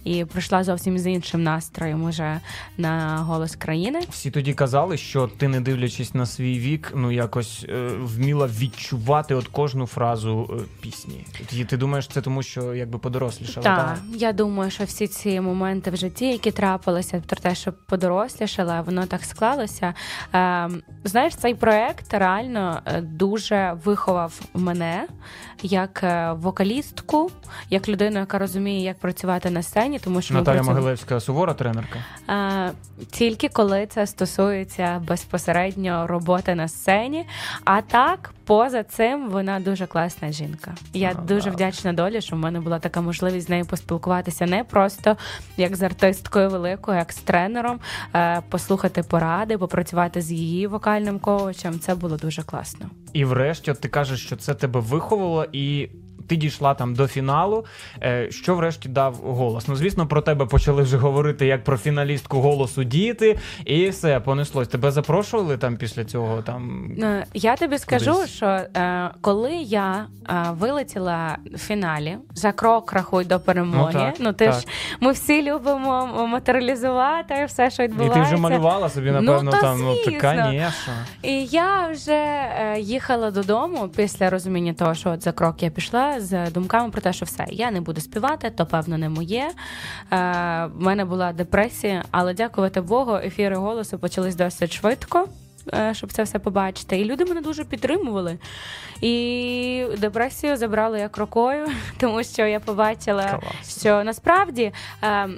І 0.05 0.25
прийшла 0.25 0.65
зовсім 0.65 0.99
з 0.99 1.07
іншим 1.07 1.43
настроєм 1.43 2.05
уже 2.05 2.41
на 2.79 3.17
голос 3.19 3.57
країни. 3.57 4.01
Всі 4.19 4.31
тоді 4.31 4.55
казали, 4.55 4.97
що 4.97 5.27
ти, 5.27 5.49
не 5.49 5.61
дивлячись 5.61 6.15
на 6.15 6.27
свій 6.27 6.59
вік, 6.59 6.93
ну 6.97 7.11
якось 7.11 7.67
е, 7.69 7.89
вміла 8.03 8.47
відчувати 8.47 9.35
от 9.35 9.49
кожну 9.49 9.87
фразу 9.87 10.51
е, 10.61 10.63
пісні. 10.81 11.25
І 11.53 11.65
ти 11.65 11.77
думаєш, 11.77 12.09
це 12.09 12.21
тому, 12.23 12.43
що 12.43 12.75
якби 12.75 12.99
подорослішала? 12.99 13.65
Так, 13.65 13.99
я 14.15 14.33
думаю, 14.33 14.71
що 14.71 14.85
всі 14.85 15.07
ці 15.07 15.41
моменти 15.41 15.91
в 15.91 15.97
житті, 15.97 16.27
які 16.33 16.51
трапилися, 16.51 17.23
про 17.27 17.37
те, 17.37 17.55
що 17.55 17.73
подорослішала, 17.73 18.81
воно 18.81 19.07
так 19.07 19.25
склалося. 19.25 19.95
Е, 20.35 20.71
знаєш, 21.05 21.37
цей 21.37 21.55
проект 21.55 22.15
реально 22.15 22.81
е, 22.87 23.01
дуже 23.01 23.77
виховав 23.85 24.41
мене 24.55 25.07
як 25.63 26.01
е, 26.03 26.33
вокалістку, 26.33 27.31
як 27.71 27.89
людину, 27.89 28.19
яка 28.19 28.39
розуміє, 28.39 28.83
як 28.85 28.99
працювати 28.99 29.51
на 29.51 29.63
сцені, 29.63 29.99
тому 29.99 30.23
що 30.23 30.35
Наталя 30.35 30.57
працюємо- 30.61 30.69
Могилевська 30.75 31.21
сувора 31.21 31.55
тренерка. 31.55 31.99
Е, 32.29 32.73
Тільки 33.11 33.49
коли 33.49 33.87
це 33.87 33.98
стосується 34.07 35.03
безпосередньо 35.07 36.07
роботи 36.07 36.55
на 36.55 36.69
сцені. 36.69 37.27
А 37.65 37.81
так, 37.83 38.33
поза 38.45 38.83
цим, 38.83 39.29
вона 39.29 39.61
дуже 39.61 39.87
класна 39.87 40.33
жінка. 40.33 40.75
Я 40.95 41.13
Ну, 41.19 41.25
дуже 41.27 41.45
так. 41.45 41.55
вдячна 41.55 41.93
долі, 41.93 42.21
що 42.21 42.37
в 42.37 42.39
мене 42.39 42.61
була 42.61 42.79
така 42.79 43.01
можливість 43.01 43.47
з 43.47 43.51
нею 43.51 43.65
поспілкуватися 43.67 44.47
не 44.47 44.65
просто 44.65 45.17
як 45.57 45.77
з 45.77 45.83
артисткою 45.83 46.51
великою, 46.51 46.99
як 46.99 47.13
з 47.13 47.17
тренером, 47.17 47.81
е, 48.15 48.43
послухати 48.49 49.03
поради, 49.03 49.59
попрацювати 49.59 50.21
з 50.21 50.33
її 50.33 50.67
вокальним 50.67 51.19
коучем. 51.19 51.81
Це 51.81 51.95
було 51.95 52.17
дуже 52.17 52.43
класно. 52.43 52.87
І 53.13 53.25
врешті 53.25 53.75
ти 53.75 53.89
кажеш, 53.89 54.27
що 54.27 54.37
це 54.37 54.55
тебе 54.55 54.81
виховало, 54.81 55.47
і 55.53 55.89
ти 56.29 56.37
дійшла 56.37 56.75
там 56.75 56.95
до 56.95 57.07
фіналу. 57.07 57.65
Е, 58.03 58.31
Що 58.31 58.55
врешті 58.55 58.89
дав 58.89 59.15
голос? 59.15 59.69
Ну, 59.69 59.77
звісно, 59.77 60.07
про 60.07 60.21
тебе 60.21 60.47
почали 60.47 60.83
вже 60.83 60.97
говорити 60.97 61.47
як 61.47 61.65
про 61.65 61.77
фіналістку 61.77 62.41
голосу 62.41 62.85
діти, 62.85 63.39
і 63.65 63.89
все 63.89 64.21
понеслось. 64.21 64.69
Тебе 64.69 64.91
запрошували 64.91 65.57
там 65.59 65.77
після 65.77 66.05
цього 66.05 66.43
там. 66.43 66.91
Е, 67.03 67.27
Я 67.35 67.57
тобі 67.57 67.79
скажу, 67.79 68.13
Кудись. 68.13 68.31
що 68.31 68.47
е, 68.47 69.11
коли 69.21 69.53
я 69.55 70.07
е, 70.29 70.45
вилетіла 70.53 71.37
в 71.55 71.59
фіналі 71.59 72.17
за 72.35 72.53
крок 72.53 72.93
рахуй 72.93 73.25
до 73.25 73.41
перемоги. 73.41 74.13
Ну, 74.21 74.27
так, 74.27 74.37
ти 74.37 74.47
так. 74.47 74.55
ж 74.55 74.67
ми 75.01 75.13
всі 75.13 75.43
любимо 75.43 76.27
матеріалізувати 76.27 77.45
все, 77.47 77.71
що 77.71 77.83
відбувається. 77.83 78.19
І 78.21 78.23
ти 78.23 78.27
вже 78.29 78.37
малювала 78.37 78.89
собі, 78.89 79.11
Ну, 79.11 79.21
напевно, 79.21 79.51
там 79.51 79.81
ну, 79.83 79.95
звісно. 79.95 80.21
та, 80.21 80.51
звісно. 80.51 80.93
І 81.23 81.45
я 81.45 81.89
вже 81.89 82.13
е, 82.13 82.77
їхала 82.81 83.31
додому 83.31 83.89
після 83.97 84.31
розуміння 84.31 84.73
того, 84.73 84.95
що 84.95 85.11
от 85.11 85.23
за 85.23 85.33
крок 85.33 85.63
я 85.63 85.71
пішла 85.71 86.18
з 86.21 86.51
думками 86.51 86.91
про 86.91 87.01
те, 87.01 87.13
що 87.13 87.25
все, 87.25 87.45
я 87.49 87.71
не 87.71 87.81
буду 87.81 88.01
співати, 88.01 88.51
то 88.51 88.67
певно 88.67 88.99
не 88.99 89.09
моє. 89.09 89.51
Е, 89.51 89.53
в 90.67 90.81
мене 90.81 91.05
була 91.05 91.33
депресія, 91.33 92.05
але 92.11 92.35
дякувати 92.35 92.81
Богу, 92.81 93.15
ефіри 93.15 93.57
голосу 93.57 93.99
почались 93.99 94.37
досить 94.37 94.73
швидко. 94.73 95.29
Е, 95.75 95.95
Щоб 95.95 96.13
це 96.13 96.23
все 96.23 96.39
побачити, 96.39 96.99
і 97.01 97.05
люди 97.05 97.25
мене 97.25 97.41
дуже 97.41 97.65
підтримували. 97.65 98.39
І 99.01 99.85
депресію 99.99 100.57
забрали 100.57 101.01
як 101.01 101.19
рукою, 101.19 101.67
тому 101.99 102.25
що 102.25 102.47
я 102.47 102.61
побачила, 102.61 103.25
Клас. 103.25 103.81
що 103.81 104.05
насправді 104.05 104.73
е, 105.05 105.29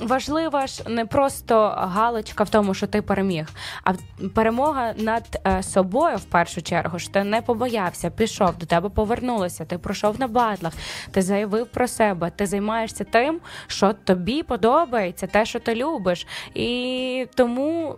важлива 0.00 0.66
ж 0.66 0.82
не 0.88 1.06
просто 1.06 1.68
галочка 1.68 2.44
в 2.44 2.48
тому, 2.48 2.74
що 2.74 2.86
ти 2.86 3.02
переміг, 3.02 3.48
а 3.84 3.92
перемога 4.34 4.94
над 4.96 5.40
е, 5.46 5.62
собою 5.62 6.16
в 6.16 6.24
першу 6.24 6.62
чергу. 6.62 6.98
що 6.98 7.12
ти 7.12 7.24
не 7.24 7.42
побоявся, 7.42 8.10
пішов 8.10 8.58
до 8.58 8.66
тебе, 8.66 8.88
повернулося. 8.88 9.64
Ти 9.64 9.78
пройшов 9.78 10.20
на 10.20 10.28
батлах, 10.28 10.72
ти 11.10 11.22
заявив 11.22 11.66
про 11.66 11.88
себе, 11.88 12.30
ти 12.36 12.46
займаєшся 12.46 13.04
тим, 13.04 13.40
що 13.66 13.92
тобі 13.92 14.42
подобається, 14.42 15.26
те, 15.26 15.44
що 15.46 15.60
ти 15.60 15.74
любиш. 15.74 16.26
І 16.54 17.26
тому. 17.34 17.96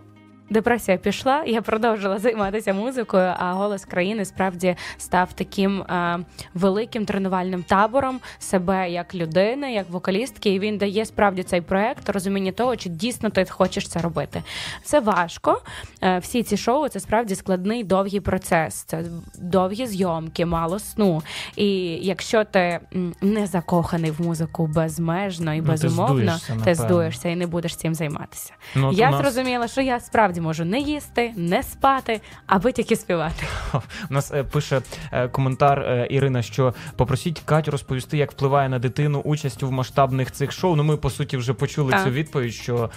Депресія 0.52 0.96
пішла, 0.96 1.44
я 1.46 1.62
продовжила 1.62 2.18
займатися 2.18 2.72
музикою, 2.72 3.34
а 3.38 3.52
голос 3.52 3.84
країни 3.84 4.24
справді 4.24 4.76
став 4.98 5.32
таким 5.32 5.82
е, 5.82 6.18
великим 6.54 7.04
тренувальним 7.04 7.62
табором 7.62 8.20
себе 8.38 8.90
як 8.90 9.14
людини, 9.14 9.72
як 9.72 9.90
вокалістки. 9.90 10.54
І 10.54 10.58
він 10.58 10.78
дає 10.78 11.06
справді 11.06 11.42
цей 11.42 11.60
проект 11.60 12.08
розуміння 12.08 12.52
того, 12.52 12.76
чи 12.76 12.88
дійсно 12.88 13.30
ти 13.30 13.44
хочеш 13.44 13.88
це 13.88 14.00
робити. 14.00 14.42
Це 14.84 15.00
важко. 15.00 15.62
Е, 16.02 16.18
всі 16.18 16.42
ці 16.42 16.56
шоу 16.56 16.88
це 16.88 17.00
справді 17.00 17.34
складний 17.34 17.84
довгий 17.84 18.20
процес. 18.20 18.74
Це 18.74 19.04
довгі 19.38 19.86
зйомки, 19.86 20.46
мало 20.46 20.78
сну. 20.78 21.22
І 21.56 21.68
якщо 22.02 22.44
ти 22.44 22.80
не 23.20 23.46
закоханий 23.46 24.10
в 24.10 24.20
музику 24.20 24.66
безмежно 24.66 25.54
і 25.54 25.56
Ну, 25.56 25.62
ти 25.64 25.70
безумовно, 25.70 26.14
здуєшся, 26.14 26.56
ти 26.64 26.74
здуєшся 26.74 27.28
і 27.28 27.36
не 27.36 27.46
будеш 27.46 27.76
цим 27.76 27.94
займатися. 27.94 28.52
Ну, 28.74 28.92
Я 28.92 29.10
нас- 29.10 29.20
зрозуміла, 29.20 29.68
що 29.68 29.80
я 29.80 30.00
справді 30.00 30.41
можу 30.42 30.64
не 30.64 30.80
їсти, 30.80 31.32
не 31.36 31.62
спати, 31.62 32.20
аби 32.46 32.72
тільки 32.72 32.96
співати. 32.96 33.46
У 34.10 34.14
нас 34.14 34.32
е, 34.32 34.44
пише 34.44 34.82
е, 35.12 35.28
коментар 35.28 35.78
е, 35.80 36.06
Ірина, 36.10 36.42
що 36.42 36.74
попросіть 36.96 37.40
Катю 37.44 37.70
розповісти, 37.70 38.16
як 38.16 38.32
впливає 38.32 38.68
на 38.68 38.78
дитину 38.78 39.20
участь 39.24 39.62
в 39.62 39.70
масштабних 39.70 40.30
цих 40.30 40.52
шоу. 40.52 40.76
Ну, 40.76 40.84
ми 40.84 40.96
по 40.96 41.10
суті 41.10 41.36
вже 41.36 41.52
почули 41.52 41.90
Так. 41.90 42.04
цю 42.04 42.10
відповідь, 42.10 42.54
що 42.54 42.90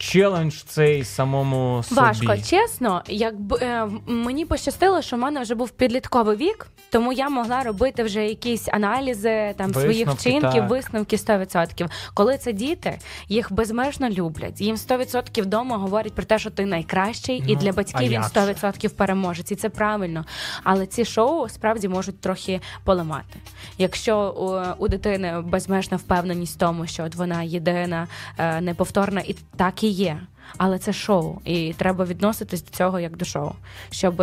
челендж 0.00 0.54
цей 0.54 1.04
самому 1.04 1.82
собі. 1.82 2.00
Важко, 2.00 2.36
чесно, 2.36 3.02
якби 3.06 3.58
е, 3.62 3.88
мені 4.06 4.44
пощастило, 4.44 5.02
що 5.02 5.16
в 5.16 5.18
мене 5.18 5.40
вже 5.40 5.54
був 5.54 5.70
підлітковий 5.70 6.36
вік, 6.36 6.66
тому 6.90 7.12
я 7.12 7.28
могла 7.28 7.62
робити 7.62 8.02
вже 8.02 8.26
якісь 8.26 8.68
аналізи 8.68 9.54
там 9.56 9.74
своїх 9.74 10.08
вчинків, 10.08 10.52
так. 10.52 10.70
висновки 10.70 11.16
100%. 11.16 11.90
Коли 12.14 12.38
це 12.38 12.52
діти, 12.52 12.98
їх 13.28 13.52
безмежно 13.52 14.08
люблять. 14.08 14.60
Їм 14.60 14.76
100% 14.76 15.42
вдома 15.42 15.76
говорять 15.76 16.12
про 16.12 16.24
те, 16.24 16.38
що 16.38 16.50
ти 16.50 16.66
найкращий, 16.66 17.38
і 17.46 17.54
Ну, 17.54 17.60
для 17.60 17.72
батьків 17.72 18.08
він 18.08 18.12
як 18.12 18.32
100% 18.32 18.88
переможець, 18.88 19.52
і 19.52 19.56
це 19.56 19.68
правильно. 19.68 20.24
Але 20.64 20.86
ці 20.86 21.04
шоу 21.04 21.48
справді 21.48 21.88
можуть 21.88 22.20
трохи 22.20 22.60
поламати. 22.84 23.38
Якщо 23.78 24.34
у, 24.78 24.84
у 24.84 24.88
дитини 24.88 25.40
безмежна 25.40 25.96
впевненість 25.96 26.56
в 26.56 26.58
тому, 26.58 26.86
що 26.86 27.04
от 27.04 27.14
вона 27.14 27.42
єдина, 27.42 28.08
е, 28.38 28.60
неповторна, 28.60 29.20
і 29.20 29.36
так 29.56 29.82
і 29.82 29.89
є. 29.90 30.20
Але 30.56 30.78
це 30.78 30.92
шоу, 30.92 31.38
і 31.44 31.72
треба 31.72 32.04
відноситись 32.04 32.64
до 32.64 32.70
цього 32.70 33.00
як 33.00 33.16
до 33.16 33.24
шоу, 33.24 33.52
щоб 33.90 34.20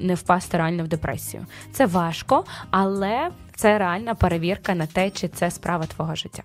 не 0.00 0.14
впасти 0.14 0.58
реально 0.58 0.84
в 0.84 0.88
депресію. 0.88 1.46
Це 1.72 1.86
важко, 1.86 2.44
але 2.70 3.30
це 3.56 3.78
реальна 3.78 4.14
перевірка 4.14 4.74
на 4.74 4.86
те, 4.86 5.10
чи 5.10 5.28
це 5.28 5.50
справа 5.50 5.86
твого 5.86 6.14
життя. 6.14 6.42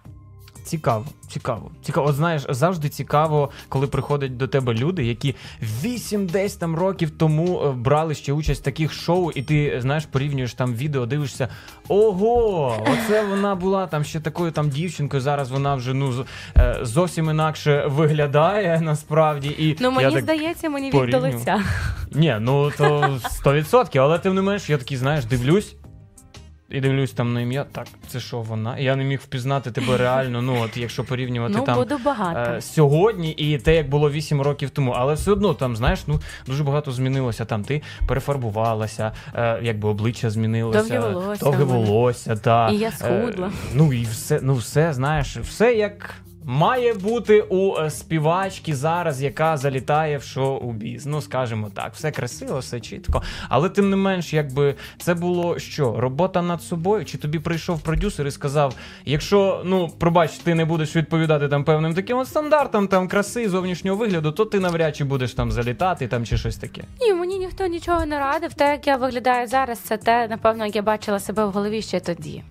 Цікаво, 0.65 1.05
цікаво. 1.29 1.71
Цікаво. 1.81 2.07
От 2.07 2.15
знаєш, 2.15 2.45
завжди 2.49 2.89
цікаво, 2.89 3.49
коли 3.69 3.87
приходять 3.87 4.37
до 4.37 4.47
тебе 4.47 4.73
люди, 4.73 5.05
які 5.05 5.35
8 5.83 6.27
десь 6.27 6.55
там 6.55 6.75
років 6.75 7.09
тому 7.09 7.61
е, 7.61 7.71
брали 7.71 8.15
ще 8.15 8.33
участь 8.33 8.61
в 8.61 8.63
таких 8.63 8.93
шоу, 8.93 9.31
і 9.31 9.41
ти 9.41 9.77
знаєш, 9.81 10.05
порівнюєш 10.05 10.53
там 10.53 10.73
відео, 10.73 11.05
дивишся. 11.05 11.47
Ого, 11.87 12.77
оце 12.81 13.23
вона 13.23 13.55
була 13.55 13.87
там 13.87 14.03
ще 14.03 14.19
такою 14.19 14.51
там 14.51 14.69
дівчинкою. 14.69 15.21
Зараз 15.21 15.51
вона 15.51 15.75
вже 15.75 15.93
ну 15.93 16.25
е, 16.57 16.79
зовсім 16.81 17.29
інакше 17.29 17.85
виглядає 17.87 18.81
насправді. 18.81 19.47
І 19.47 19.77
Ну 19.79 19.91
мені 19.91 20.11
так 20.13 20.23
здається, 20.23 20.69
мені 20.69 20.91
вік 20.91 21.09
до 21.09 21.19
лиця. 21.19 21.63
Ні, 22.11 22.35
ну 22.39 22.71
то 22.77 23.19
100%, 23.45 23.97
але 23.97 24.19
тим 24.19 24.35
не 24.35 24.41
менш, 24.41 24.69
я 24.69 24.77
такий, 24.77 24.97
знаєш, 24.97 25.25
дивлюсь. 25.25 25.75
І 26.69 26.81
дивлюсь 26.81 27.11
там 27.11 27.33
на 27.33 27.41
ім'я. 27.41 27.63
Так, 27.71 27.87
це 28.07 28.19
що 28.19 28.41
вона? 28.41 28.77
Я 28.77 28.95
не 28.95 29.03
міг 29.03 29.19
впізнати 29.23 29.71
тебе 29.71 29.97
реально. 29.97 30.41
Ну, 30.41 30.61
от 30.61 30.77
якщо 30.77 31.03
порівнювати 31.03 31.53
Ну 31.57 31.63
там 31.63 31.75
буду 31.75 31.97
багато. 32.05 32.39
е, 32.39 32.61
сьогодні 32.61 33.31
і 33.31 33.57
те, 33.57 33.75
як 33.75 33.89
було 33.89 34.11
8 34.11 34.41
років 34.41 34.69
тому. 34.69 34.91
Але 34.91 35.13
все 35.13 35.31
одно 35.31 35.53
там, 35.53 35.75
знаєш, 35.75 36.03
ну 36.07 36.19
дуже 36.47 36.63
багато 36.63 36.91
змінилося. 36.91 37.45
Там 37.45 37.63
ти 37.63 37.81
перефарбувалася, 38.07 39.11
е, 39.35 39.59
якби 39.61 39.89
обличчя 39.89 40.29
змінилося, 40.29 40.79
Довге 40.79 40.99
волосся 40.99 41.45
довге 41.45 41.63
волосся, 41.63 42.35
та, 42.35 42.69
І 42.69 42.77
я 42.77 42.87
е, 42.87 42.91
схудла. 42.91 43.51
ну 43.73 43.93
і 43.93 44.03
все, 44.03 44.39
ну 44.43 44.55
все, 44.55 44.93
знаєш, 44.93 45.37
все 45.37 45.73
як. 45.73 46.15
Має 46.47 46.93
бути 46.93 47.41
у 47.41 47.77
е, 47.77 47.89
співачки 47.89 48.75
зараз, 48.75 49.21
яка 49.21 49.57
залітає 49.57 50.17
в 50.17 50.23
шоу-біз. 50.23 51.05
Ну, 51.05 51.21
скажімо 51.21 51.71
так, 51.73 51.93
все 51.93 52.11
красиво, 52.11 52.59
все 52.59 52.79
чітко. 52.79 53.21
Але 53.49 53.69
тим 53.69 53.89
не 53.89 53.95
менш, 53.95 54.33
якби 54.33 54.75
це 54.97 55.13
було 55.13 55.59
що? 55.59 55.95
Робота 55.99 56.41
над 56.41 56.61
собою? 56.61 57.05
Чи 57.05 57.17
тобі 57.17 57.39
прийшов 57.39 57.81
продюсер 57.81 58.27
і 58.27 58.31
сказав: 58.31 58.75
якщо 59.05 59.61
ну 59.65 59.89
пробач, 59.99 60.37
ти 60.37 60.55
не 60.55 60.65
будеш 60.65 60.95
відповідати 60.95 61.47
там 61.47 61.63
певним 61.63 61.93
таким 61.93 62.17
от 62.17 62.27
стандартам 62.27 62.87
там 62.87 63.07
краси, 63.07 63.49
зовнішнього 63.49 63.97
вигляду, 63.97 64.31
то 64.31 64.45
ти 64.45 64.59
навряд 64.59 64.95
чи 64.95 65.03
будеш 65.03 65.33
там 65.33 65.51
залітати 65.51 66.07
там 66.07 66.25
чи 66.25 66.37
щось 66.37 66.57
таке. 66.57 66.81
Ні, 67.01 67.13
мені 67.13 67.37
ніхто 67.37 67.67
нічого 67.67 68.05
не 68.05 68.19
радив. 68.19 68.53
Те, 68.53 68.71
як 68.71 68.87
я 68.87 68.97
виглядаю 68.97 69.47
зараз, 69.47 69.79
це 69.79 69.97
те, 69.97 70.27
напевно, 70.27 70.65
як 70.65 70.75
я 70.75 70.81
бачила 70.81 71.19
себе 71.19 71.45
в 71.45 71.51
голові 71.51 71.81
ще 71.81 71.99
тоді. 71.99 72.43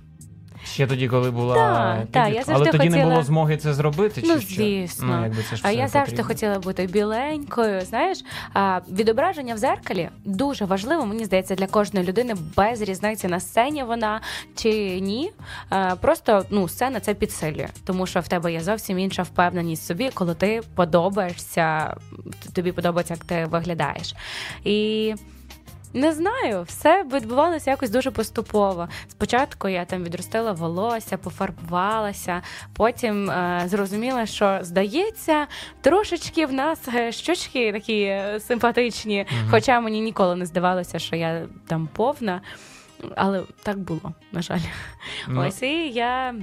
Ще 0.65 0.87
тоді, 0.87 1.09
коли 1.09 1.31
була 1.31 1.55
Так, 1.55 1.93
підлітком. 1.97 2.23
так, 2.23 2.35
я 2.35 2.43
але 2.47 2.59
завжди 2.59 2.79
тоді 2.79 2.91
не 2.91 3.05
було 3.05 3.23
змоги 3.23 3.57
це 3.57 3.75
зробити. 3.75 4.23
Ну, 4.25 4.41
що? 4.41 4.55
звісно. 4.55 5.07
Ну, 5.07 5.23
якби 5.23 5.43
це 5.51 5.57
ж 5.57 5.63
А 5.65 5.71
я 5.71 5.89
завжди 5.89 6.11
потрібно. 6.17 6.25
хотіла 6.25 6.59
бути 6.59 6.87
біленькою. 6.87 7.81
Знаєш, 7.81 8.25
а, 8.55 8.81
відображення 8.91 9.55
в 9.55 9.59
зеркалі 9.59 10.09
дуже 10.25 10.65
важливо, 10.65 11.07
мені 11.07 11.25
здається, 11.25 11.55
для 11.55 11.67
кожної 11.67 12.07
людини 12.07 12.35
без 12.57 12.81
різниці 12.81 13.29
на 13.29 13.41
сцені 13.41 13.83
вона 13.83 14.21
чи 14.57 15.01
ні. 15.01 15.31
А, 15.69 15.97
Просто 15.97 16.45
ну, 16.51 16.69
сцена 16.69 17.01
це 17.01 17.15
підсилює, 17.15 17.69
тому 17.85 18.07
що 18.07 18.21
в 18.21 18.29
тебе 18.29 18.53
є 18.53 18.61
зовсім 18.61 18.99
інша 18.99 19.23
впевненість 19.23 19.83
в 19.83 19.87
собі, 19.87 20.11
коли 20.15 20.35
ти 20.35 20.61
подобаєшся, 20.75 21.97
тобі 22.55 22.73
подобається, 22.73 23.15
як 23.15 23.25
ти 23.25 23.47
виглядаєш. 23.51 24.15
І. 24.65 25.15
Не 25.95 26.13
знаю, 26.13 26.63
все 26.63 27.05
відбувалося 27.13 27.71
якось 27.71 27.91
дуже 27.91 28.11
поступово. 28.11 28.89
Спочатку 29.09 29.69
я 29.69 29.85
там 29.85 30.05
відростила 30.05 30.53
волосся, 30.53 31.17
пофарбувалася, 31.17 32.43
потім 32.73 33.31
е, 33.31 33.63
зрозуміла, 33.67 34.27
що 34.27 34.59
здається, 34.63 35.47
трошечки 35.81 36.47
в 36.47 36.53
нас 36.53 36.89
е, 36.95 37.13
щочки 37.13 37.73
такі 37.73 38.03
е, 38.03 38.41
симпатичні. 38.41 39.27
Хоча 39.51 39.81
мені 39.81 40.01
ніколи 40.01 40.37
не 40.37 40.47
здавалося, 40.47 40.99
що 40.99 41.17
я 41.17 41.47
там 41.67 41.89
повна. 41.93 42.41
Але 43.17 43.43
так 43.63 43.79
було, 43.79 44.13
на 44.33 44.43
жаль. 44.43 44.61
Ну. 45.29 45.47
Ось 45.47 45.63
і 45.63 45.89
я 45.89 46.35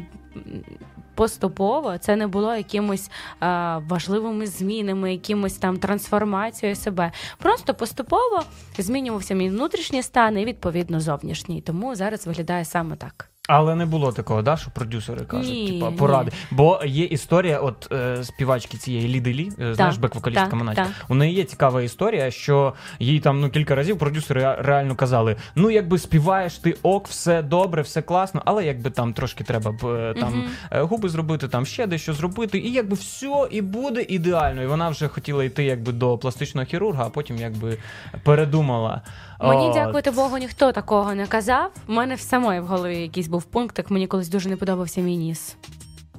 поступово 1.15 1.97
це 1.97 2.15
не 2.15 2.28
було 2.28 2.56
якимось 2.56 3.12
а, 3.39 3.78
важливими 3.78 4.47
змінами, 4.47 5.12
якимось 5.12 5.54
там 5.54 5.78
трансформацією 5.78 6.76
себе. 6.76 7.12
Просто 7.38 7.74
поступово 7.74 8.43
змінювався 8.78 9.34
мій 9.34 9.50
внутрішній 9.50 10.04
стан 10.04 10.38
і 10.38 10.45
відповідно 10.45 11.00
зовнішній. 11.00 11.62
Тому 11.62 11.95
зараз 11.95 12.28
виглядає 12.28 12.65
саме 12.65 12.95
так. 12.95 13.31
Але 13.47 13.75
не 13.75 13.86
було 13.86 14.12
такого, 14.12 14.41
да, 14.41 14.58
що 14.58 14.71
продюсери 14.71 15.25
кажуть, 15.25 15.54
Ні, 15.54 15.71
типа 15.71 15.91
поради. 15.91 16.32
Бо 16.51 16.82
є 16.86 17.06
історія, 17.06 17.60
от 17.60 17.91
е, 17.91 18.23
співачки 18.23 18.77
цієї 18.77 19.08
Ліди 19.08 19.34
Лі, 19.34 19.51
е, 19.60 19.73
знаєш, 19.75 19.97
бек-вокалістка 19.97 20.75
так, 20.75 20.88
У 21.10 21.15
неї 21.15 21.36
є 21.36 21.43
цікава 21.43 21.82
історія, 21.82 22.32
що 22.32 22.73
їй 22.99 23.19
там 23.19 23.41
ну 23.41 23.49
кілька 23.49 23.75
разів 23.75 23.97
продюсери 23.97 24.56
реально 24.60 24.95
казали: 24.95 25.36
ну 25.56 25.71
якби 25.71 25.97
співаєш 25.97 26.58
ти 26.58 26.75
ок, 26.84 27.08
все 27.08 27.41
добре, 27.41 27.82
все 27.82 28.01
класно, 28.01 28.41
але 28.45 28.65
якби 28.65 28.89
там 28.89 29.13
трошки 29.13 29.43
треба 29.43 29.71
б 29.71 29.86
е, 29.86 30.13
там 30.19 30.49
е, 30.71 30.82
губи 30.82 31.10
зробити, 31.10 31.47
там 31.47 31.65
ще 31.65 31.88
дещо 31.88 32.13
зробити, 32.13 32.60
і 32.60 32.71
якби 32.71 32.95
все 32.95 33.47
і 33.51 33.62
буде 33.62 34.01
ідеально. 34.01 34.63
І 34.63 34.67
вона 34.67 34.89
вже 34.89 35.08
хотіла 35.08 35.43
йти 35.43 35.63
якби 35.63 35.91
до 35.91 36.17
пластичного 36.17 36.65
хірурга, 36.65 37.06
а 37.06 37.10
потім 37.10 37.38
якби 37.38 37.77
передумала. 38.23 39.01
Мені, 39.43 39.73
дякувати 39.73 40.12
Богу, 40.12 40.38
ніхто 40.38 40.71
такого 40.71 41.15
не 41.15 41.27
казав. 41.27 41.71
У 41.88 41.93
мене 41.93 42.15
в 42.15 42.19
самої 42.19 42.60
в 42.60 42.65
голові 42.65 42.97
якийсь 42.97 43.27
був 43.27 43.43
пунктик. 43.43 43.91
Мені 43.91 44.08
колись 44.08 44.30
дуже 44.30 44.49
не 44.49 44.56
подобався 44.56 45.01
мій 45.01 45.17
ніс. 45.17 45.56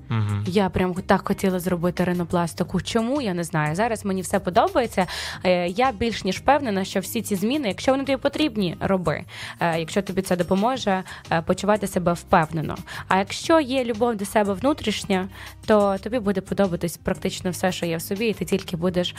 Мгм. 0.08 0.44
Я 0.46 0.68
прям 0.68 0.94
так 0.94 1.28
хотіла 1.28 1.60
зробити 1.60 2.04
ринопластику. 2.04 2.80
Чому 2.80 3.20
я 3.20 3.34
не 3.34 3.44
знаю. 3.44 3.74
Зараз 3.74 4.04
мені 4.04 4.22
все 4.22 4.40
подобається. 4.40 5.06
Е, 5.44 5.68
Я 5.68 5.92
більш 5.92 6.24
ніж 6.24 6.38
впевнена, 6.38 6.84
що 6.84 7.00
всі 7.00 7.22
ці 7.22 7.36
зміни, 7.36 7.68
якщо 7.68 7.92
вони 7.92 8.04
тобі 8.04 8.18
потрібні, 8.18 8.76
роби. 8.80 9.24
Е, 9.60 9.78
Якщо 9.80 10.02
тобі 10.02 10.22
це 10.22 10.36
допоможе 10.36 11.02
е, 11.30 11.42
почувати 11.42 11.86
себе 11.86 12.12
впевнено. 12.12 12.76
А 13.08 13.18
якщо 13.18 13.60
є 13.60 13.84
любов 13.84 14.16
до 14.16 14.24
себе 14.24 14.52
внутрішня, 14.52 15.28
то 15.66 15.96
тобі 15.98 16.18
буде 16.18 16.40
подобатись 16.40 16.96
практично 16.96 17.50
все, 17.50 17.72
що 17.72 17.86
є 17.86 17.96
в 17.96 18.02
собі, 18.02 18.26
і 18.26 18.34
ти 18.34 18.44
тільки 18.44 18.76
будеш. 18.76 19.14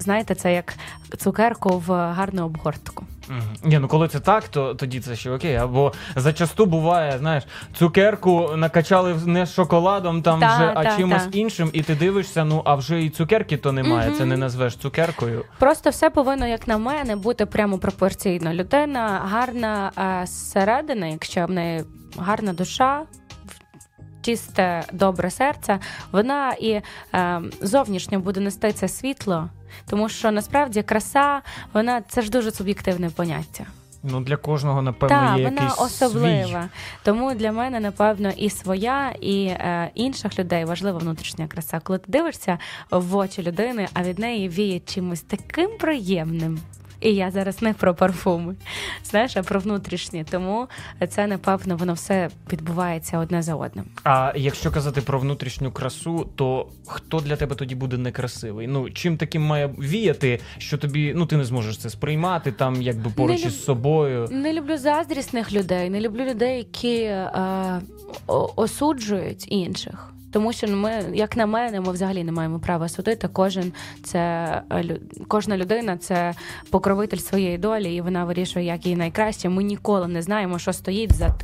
Знаєте, 0.00 0.34
це 0.34 0.54
як 0.54 0.74
цукерку 1.18 1.82
в 1.86 1.92
гарну 1.92 2.44
обгортку. 2.44 3.04
Ні, 3.64 3.78
ну 3.78 3.88
коли 3.88 4.08
це 4.08 4.20
так, 4.20 4.48
то 4.48 4.74
тоді 4.74 5.00
це 5.00 5.16
ще 5.16 5.30
окей. 5.30 5.56
Або 5.56 5.92
зачасту 6.16 6.66
буває, 6.66 7.18
знаєш, 7.18 7.44
цукерку 7.78 8.50
накачали 8.56 9.14
не 9.26 9.46
шоколадом 9.46 10.22
там 10.22 10.40
Та, 10.40 10.56
вже, 10.56 10.72
а 10.74 10.84
та, 10.84 10.96
чимось 10.96 11.22
та. 11.22 11.38
іншим, 11.38 11.70
і 11.72 11.82
ти 11.82 11.94
дивишся, 11.94 12.44
ну 12.44 12.62
а 12.64 12.74
вже 12.74 13.02
і 13.02 13.10
цукерки 13.10 13.56
то 13.56 13.72
немає. 13.72 14.12
Це 14.18 14.24
не 14.24 14.36
назвеш 14.36 14.76
цукеркою. 14.76 15.44
Просто 15.58 15.90
все 15.90 16.10
повинно, 16.10 16.46
як 16.46 16.68
на 16.68 16.78
мене, 16.78 17.16
бути 17.16 17.46
прямо 17.46 17.78
пропорційно. 17.78 18.52
Людина 18.54 19.20
гарна 19.24 19.92
е, 20.22 20.26
зсередини, 20.26 21.10
якщо 21.10 21.46
в 21.46 21.50
неї 21.50 21.84
гарна 22.18 22.52
душа. 22.52 23.02
Чисте 24.22 24.84
добре 24.92 25.30
серце, 25.30 25.78
вона 26.12 26.52
і 26.52 26.80
е, 27.14 27.40
зовнішньо 27.60 28.20
буде 28.20 28.40
нести 28.40 28.72
це 28.72 28.88
світло, 28.88 29.48
тому 29.90 30.08
що 30.08 30.30
насправді 30.30 30.82
краса, 30.82 31.42
вона 31.72 32.02
це 32.08 32.22
ж 32.22 32.30
дуже 32.30 32.50
суб'єктивне 32.50 33.10
поняття. 33.10 33.66
Ну 34.02 34.20
для 34.20 34.36
кожного, 34.36 34.82
напевно, 34.82 35.16
Так, 35.16 35.38
є 35.38 35.44
вона 35.44 35.62
якийсь 35.62 35.80
особлива. 35.80 36.62
свій. 36.62 36.68
Тому 37.02 37.34
для 37.34 37.52
мене, 37.52 37.80
напевно, 37.80 38.30
і 38.36 38.50
своя, 38.50 39.12
і 39.20 39.44
е, 39.44 39.90
інших 39.94 40.38
людей 40.38 40.64
важлива 40.64 40.98
внутрішня 40.98 41.46
краса. 41.46 41.80
Коли 41.80 41.98
ти 41.98 42.12
дивишся 42.12 42.58
в 42.90 43.16
очі 43.16 43.42
людини, 43.42 43.88
а 43.94 44.02
від 44.02 44.18
неї 44.18 44.48
віє 44.48 44.80
чимось 44.80 45.20
таким 45.20 45.70
приємним. 45.78 46.58
І 47.00 47.14
я 47.14 47.30
зараз 47.30 47.62
не 47.62 47.72
про 47.72 47.94
парфуми, 47.94 48.54
знаєш, 49.04 49.36
а 49.36 49.42
про 49.42 49.60
внутрішнє. 49.60 50.24
Тому 50.30 50.68
це 51.08 51.26
напевно 51.26 51.76
воно 51.76 51.92
все 51.92 52.30
відбувається 52.52 53.18
одне 53.18 53.42
за 53.42 53.54
одним. 53.54 53.84
А 54.04 54.32
якщо 54.36 54.70
казати 54.70 55.00
про 55.00 55.18
внутрішню 55.18 55.72
красу, 55.72 56.28
то 56.36 56.68
хто 56.86 57.20
для 57.20 57.36
тебе 57.36 57.54
тоді 57.54 57.74
буде 57.74 57.96
некрасивий? 57.98 58.66
Ну 58.66 58.90
чим 58.90 59.16
таким 59.16 59.42
має 59.42 59.66
віяти, 59.66 60.40
що 60.58 60.78
тобі 60.78 61.12
ну 61.16 61.26
ти 61.26 61.36
не 61.36 61.44
зможеш 61.44 61.78
це 61.78 61.90
сприймати 61.90 62.52
там, 62.52 62.82
якби 62.82 63.10
поруч 63.10 63.42
Не 63.42 63.48
із 63.48 63.64
собою. 63.64 64.28
Не 64.30 64.52
люблю 64.52 64.76
заздрісних 64.76 65.52
людей, 65.52 65.90
не 65.90 66.00
люблю 66.00 66.24
людей, 66.24 66.58
які 66.58 66.96
е, 67.02 67.80
осуджують 68.56 69.52
інших. 69.52 70.12
Тому 70.32 70.52
що 70.52 70.68
ми, 70.68 71.04
як 71.14 71.36
на 71.36 71.46
мене, 71.46 71.80
ми 71.80 71.92
взагалі 71.92 72.24
не 72.24 72.32
маємо 72.32 72.58
права 72.58 72.88
судити. 72.88 73.28
Кожен 73.32 73.72
це 74.04 74.18
е, 74.72 74.98
кожна 75.28 75.56
людина 75.56 75.96
це 75.96 76.34
покровитель 76.70 77.18
своєї 77.18 77.58
долі, 77.58 77.94
і 77.94 78.00
вона 78.00 78.24
вирішує, 78.24 78.64
як 78.64 78.86
їй 78.86 78.96
найкраще. 78.96 79.48
Ми 79.48 79.62
ніколи 79.62 80.08
не 80.08 80.22
знаємо, 80.22 80.58
що 80.58 80.72
стоїть 80.72 81.12
за 81.12 81.34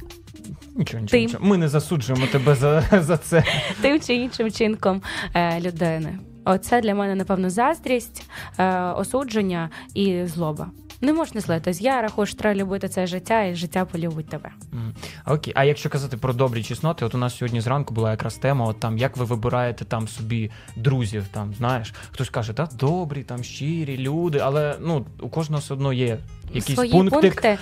Нічого, 0.76 1.02
нічого, 1.02 1.22
нічого. 1.22 1.44
Ми 1.44 1.56
не 1.56 1.68
засуджуємо 1.68 2.26
тебе 2.26 2.54
за, 2.54 2.80
за 3.02 3.16
це. 3.16 3.44
тим 3.82 4.00
чи 4.00 4.14
іншим 4.14 4.50
чинком 4.50 5.02
е, 5.34 5.60
людини. 5.60 6.18
Оце 6.44 6.80
для 6.80 6.94
мене, 6.94 7.14
напевно, 7.14 7.50
заздрість, 7.50 8.30
е, 8.58 8.80
осудження 8.80 9.70
і 9.94 10.24
злоба. 10.24 10.70
Не 11.00 11.12
можна 11.12 11.40
злитись. 11.40 11.80
Я 11.80 12.02
рахую, 12.02 12.26
що 12.26 12.36
треба 12.36 12.60
любити 12.60 12.88
це 12.88 13.06
життя, 13.06 13.42
і 13.42 13.54
життя 13.54 13.84
полюбить 13.84 14.28
тебе. 14.28 14.50
Мгм. 14.72 14.94
Окей, 15.26 15.52
а 15.56 15.64
якщо 15.64 15.90
казати 15.90 16.16
про 16.16 16.32
добрі 16.32 16.62
чесноти, 16.62 17.04
от 17.04 17.14
у 17.14 17.18
нас 17.18 17.36
сьогодні 17.36 17.60
зранку 17.60 17.94
була 17.94 18.10
якраз 18.10 18.34
тема, 18.34 18.66
от 18.66 18.80
там 18.80 18.98
як 18.98 19.16
ви 19.16 19.24
вибираєте 19.24 19.84
там 19.84 20.08
собі 20.08 20.50
друзів, 20.76 21.24
там 21.32 21.54
знаєш, 21.54 21.94
хтось 22.12 22.30
каже, 22.30 22.52
та 22.52 22.68
добрі, 22.78 23.22
там 23.22 23.44
щирі 23.44 23.98
люди, 23.98 24.38
але 24.38 24.76
ну 24.80 25.06
у 25.20 25.28
кожного 25.28 25.60
все 25.60 25.74
одно 25.74 25.92
є 25.92 26.18
якісь 26.52 26.74
свої 26.74 26.92
пунктик. 26.92 27.20
пункти. 27.20 27.58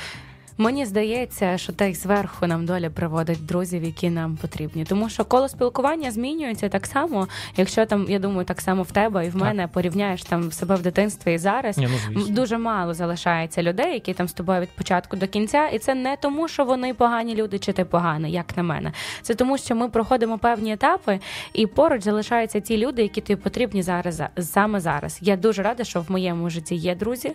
Мені 0.59 0.87
здається, 0.87 1.59
що 1.59 1.73
так 1.73 1.95
зверху 1.95 2.47
нам 2.47 2.67
доля 2.67 2.91
приводить 2.91 3.47
друзів, 3.47 3.85
які 3.85 4.11
нам 4.11 4.37
потрібні. 4.37 4.85
Тому 4.85 5.09
що 5.09 5.25
коло 5.25 5.49
спілкування 5.49 6.11
змінюється 6.11 6.69
так 6.69 6.87
само. 6.87 7.29
Якщо 7.57 7.87
там, 7.87 8.07
я 8.09 8.19
думаю, 8.19 8.45
так 8.45 8.61
само 8.61 8.83
в 8.83 8.91
тебе 8.91 9.27
і 9.27 9.29
в 9.29 9.33
Так. 9.33 9.43
мене 9.43 9.69
порівняєш 9.69 10.23
там 10.23 10.53
себе 10.53 10.75
в 10.75 10.83
дитинстві 10.83 11.35
і 11.35 11.39
зараз. 11.39 11.79
Ні, 11.79 11.89
ну 12.11 12.27
Дуже 12.29 12.59
мало 12.59 12.95
залишається 12.95 13.63
людей, 13.63 13.95
які 13.95 14.13
там 14.15 14.29
з 14.29 14.33
тобою 14.33 14.61
від 14.61 14.71
початку 14.71 15.17
до 15.17 15.27
кінця, 15.29 15.69
і 15.69 15.79
це 15.79 15.95
не 15.95 16.17
тому, 16.17 16.49
що 16.49 16.65
вони 16.65 16.95
погані 16.95 17.35
люди, 17.35 17.59
чи 17.59 17.73
ти 17.73 17.85
поганий, 17.85 18.33
як 18.33 18.57
на 18.57 18.63
мене. 18.63 18.93
Це 19.23 19.35
тому, 19.35 19.59
що 19.59 19.75
ми 19.75 19.89
проходимо 19.89 20.39
певні 20.39 20.73
етапи, 20.73 21.21
і 21.53 21.67
поруч 21.67 22.03
залишаються 22.03 22.61
ті 22.61 22.79
люди, 22.79 23.03
які 23.03 23.21
тобі 23.21 23.43
потрібні 23.43 23.83
зараз 23.83 24.15
за- 24.15 24.29
саме 24.41 24.81
зараз. 24.81 25.19
Я 25.21 25.37
дуже 25.37 25.63
рада, 25.63 25.85
що 25.85 26.01
в 26.01 26.11
моєму 26.11 26.51
житті 26.51 26.75
є 26.75 26.95
друзі. 26.95 27.33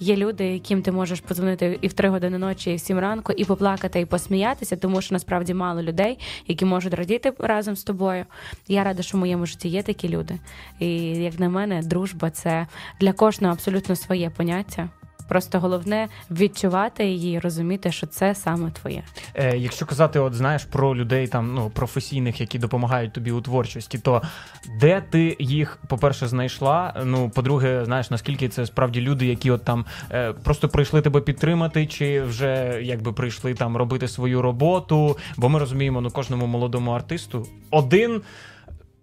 Є 0.00 0.16
люди, 0.16 0.44
яким 0.52 0.82
ти 0.82 0.92
можеш 0.92 1.20
подзвонити 1.20 1.78
і 1.80 1.88
в 1.88 1.92
три 1.92 2.08
години 2.08 2.38
ночі, 2.38 2.72
і 2.72 2.76
в 2.76 2.80
сім 2.80 2.98
ранку, 2.98 3.32
і 3.32 3.44
поплакати, 3.44 4.00
і 4.00 4.06
посміятися, 4.06 4.76
тому 4.76 5.00
що 5.00 5.14
насправді 5.14 5.54
мало 5.54 5.82
людей, 5.82 6.18
які 6.46 6.64
можуть 6.64 6.94
радіти 6.94 7.32
разом 7.38 7.76
з 7.76 7.84
тобою. 7.84 8.24
Я 8.68 8.84
рада, 8.84 9.02
що 9.02 9.16
в 9.16 9.20
моєму 9.20 9.46
житті 9.46 9.68
є 9.68 9.82
такі 9.82 10.08
люди. 10.08 10.38
І 10.78 10.96
як 11.06 11.38
на 11.38 11.48
мене, 11.48 11.82
дружба 11.82 12.30
це 12.30 12.66
для 13.00 13.12
кожного 13.12 13.52
абсолютно 13.52 13.96
своє 13.96 14.30
поняття. 14.30 14.88
Просто 15.28 15.60
головне 15.60 16.08
відчувати 16.30 17.04
її, 17.06 17.38
розуміти, 17.38 17.92
що 17.92 18.06
це 18.06 18.34
саме 18.34 18.70
твоє. 18.70 19.02
Е, 19.34 19.56
якщо 19.56 19.86
казати, 19.86 20.18
от 20.18 20.34
знаєш, 20.34 20.64
про 20.64 20.96
людей 20.96 21.26
там 21.26 21.54
ну 21.54 21.70
професійних, 21.70 22.40
які 22.40 22.58
допомагають 22.58 23.12
тобі 23.12 23.30
у 23.30 23.40
творчості, 23.40 23.98
то 23.98 24.22
де 24.80 25.02
ти 25.10 25.36
їх, 25.38 25.78
по-перше, 25.88 26.28
знайшла? 26.28 27.02
Ну, 27.04 27.30
по-друге, 27.30 27.84
знаєш, 27.84 28.10
наскільки 28.10 28.48
це 28.48 28.66
справді 28.66 29.00
люди, 29.00 29.26
які 29.26 29.50
от 29.50 29.64
там 29.64 29.84
е, 30.10 30.32
просто 30.32 30.68
прийшли 30.68 31.00
тебе 31.00 31.20
підтримати, 31.20 31.86
чи 31.86 32.22
вже 32.22 32.80
якби 32.82 33.12
прийшли 33.12 33.54
там 33.54 33.76
робити 33.76 34.08
свою 34.08 34.42
роботу? 34.42 35.16
Бо 35.36 35.48
ми 35.48 35.58
розуміємо, 35.58 36.00
ну 36.00 36.10
кожному 36.10 36.46
молодому 36.46 36.90
артисту 36.90 37.46
один. 37.70 38.22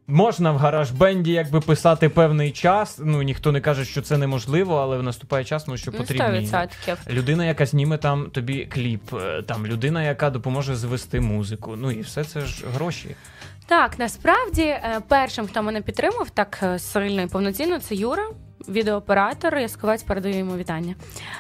Можна 0.08 0.52
в 0.52 0.58
гараж-бенді 0.58 1.32
якби 1.32 1.60
писати 1.60 2.10
певний 2.10 2.52
час. 2.52 3.00
Ну 3.04 3.22
ніхто 3.22 3.52
не 3.52 3.62
каже, 3.62 3.86
що 3.86 4.02
це 4.02 4.18
неможливо, 4.18 4.76
але 4.76 5.02
наступає 5.02 5.46
час, 5.46 5.68
ну 5.68 5.78
що 5.78 5.92
Ну, 5.92 5.98
потрібні 5.98 6.26
100%. 6.48 6.98
людина, 7.10 7.46
яка 7.46 7.66
зніме 7.66 7.98
там 7.98 8.30
тобі 8.30 8.66
кліп, 8.66 9.14
е, 9.14 9.42
там 9.42 9.68
людина, 9.68 10.04
яка 10.04 10.30
допоможе 10.30 10.76
звести 10.76 11.22
музику. 11.22 11.76
Ну 11.78 11.92
і 11.92 12.02
все 12.02 12.24
це 12.24 12.42
ж 12.42 12.66
гроші. 12.76 13.16
Так, 13.68 14.00
насправді 14.00 14.62
е, 14.62 15.02
першим, 15.08 15.48
хто 15.48 15.64
мене 15.64 15.82
підтримав 15.82 16.30
так 16.30 16.60
е, 16.64 16.80
сильно 16.80 17.22
і 17.22 17.28
повноцінно, 17.28 17.80
це 17.80 17.96
Юра. 17.96 18.24
Відеооператор, 18.70 19.58
Ясковець 19.58 20.04
передаю 20.04 20.38
йому 20.38 20.58
вітання. 20.58 20.96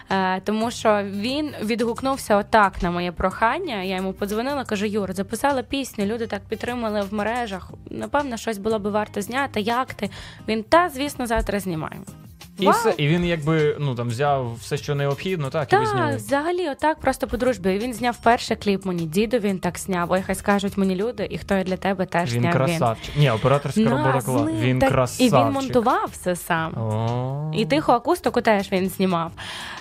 Е, 0.09 0.41
тому 0.41 0.71
що 0.71 1.03
він 1.03 1.51
відгукнувся 1.63 2.37
отак 2.37 2.83
на 2.83 2.91
моє 2.91 3.11
прохання. 3.11 3.83
Я 3.83 3.95
йому 3.95 4.13
подзвонила, 4.13 4.65
кажу: 4.65 4.85
Юр, 4.85 5.13
записала 5.13 5.63
пісню, 5.63 6.05
люди 6.05 6.27
так 6.27 6.41
підтримали 6.49 7.01
в 7.01 7.13
мережах. 7.13 7.71
Напевно, 7.89 8.37
щось 8.37 8.57
було 8.57 8.79
би 8.79 8.89
варто 8.89 9.21
зняти. 9.21 9.61
Як 9.61 9.93
ти? 9.93 10.09
Він 10.47 10.63
та, 10.63 10.89
звісно, 10.89 11.27
завтра 11.27 11.59
знімаємо. 11.59 12.05
І 12.59 12.65
Вау! 12.65 12.75
все, 12.75 12.93
і 12.97 13.07
він 13.07 13.25
якби 13.25 13.75
ну 13.79 13.95
там 13.95 14.07
взяв 14.07 14.55
все, 14.61 14.77
що 14.77 14.95
необхідно, 14.95 15.49
так 15.49 15.67
і 15.67 15.71
Так, 15.71 16.15
взагалі, 16.15 16.69
отак, 16.69 16.99
просто 16.99 17.27
по 17.27 17.37
дружбі. 17.37 17.77
Він 17.77 17.93
зняв 17.93 18.17
перший 18.23 18.57
кліп 18.57 18.85
мені, 18.85 19.05
діду 19.05 19.37
він 19.37 19.59
так 19.59 19.79
зняв. 19.79 20.11
Ой, 20.11 20.21
хай 20.25 20.35
скажуть 20.35 20.77
мені 20.77 20.95
люди, 20.95 21.27
і 21.29 21.37
хто 21.37 21.55
я 21.55 21.63
для 21.63 21.77
тебе 21.77 22.05
теж 22.05 22.33
Він 22.33 22.41
зняв 22.41 22.53
красавчик. 22.53 23.15
Ні, 23.17 23.29
операторська 23.31 23.81
він. 23.81 23.89
робота 23.89 24.13
Нас, 24.13 24.25
клас. 24.25 24.51
Він 24.59 24.79
так, 24.79 24.89
красавчик. 24.89 25.33
І 25.33 25.35
він 25.35 25.51
монтував 25.51 26.09
все 26.11 26.35
сам. 26.35 26.73
О. 26.77 27.51
І 27.55 27.65
тиху 27.65 27.91
акустику 27.91 28.41
теж 28.41 28.71
він 28.71 28.89
знімав. 28.89 29.31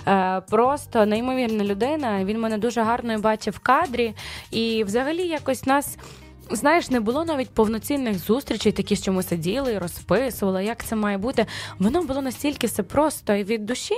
Е, 0.07 0.41
просто 0.49 1.05
неймовірна 1.05 1.63
людина. 1.63 2.23
Він 2.23 2.39
мене 2.39 2.57
дуже 2.57 2.81
гарно 2.81 3.19
бачив 3.19 3.53
в 3.53 3.59
кадрі. 3.59 4.13
І 4.51 4.83
взагалі 4.83 5.27
якось 5.27 5.65
нас. 5.65 5.97
Знаєш, 6.49 6.89
не 6.89 6.99
було 6.99 7.25
навіть 7.25 7.49
повноцінних 7.49 8.19
зустрічей, 8.19 8.71
такі, 8.71 8.95
що 8.95 9.13
ми 9.13 9.23
сиділи 9.23 9.73
і 9.73 9.77
розписували, 9.77 10.65
як 10.65 10.83
це 10.83 10.95
має 10.95 11.17
бути. 11.17 11.45
Воно 11.79 12.03
було 12.03 12.21
настільки 12.21 12.67
все 12.67 12.83
просто 12.83 13.33
і 13.33 13.43
від 13.43 13.65
душі. 13.65 13.95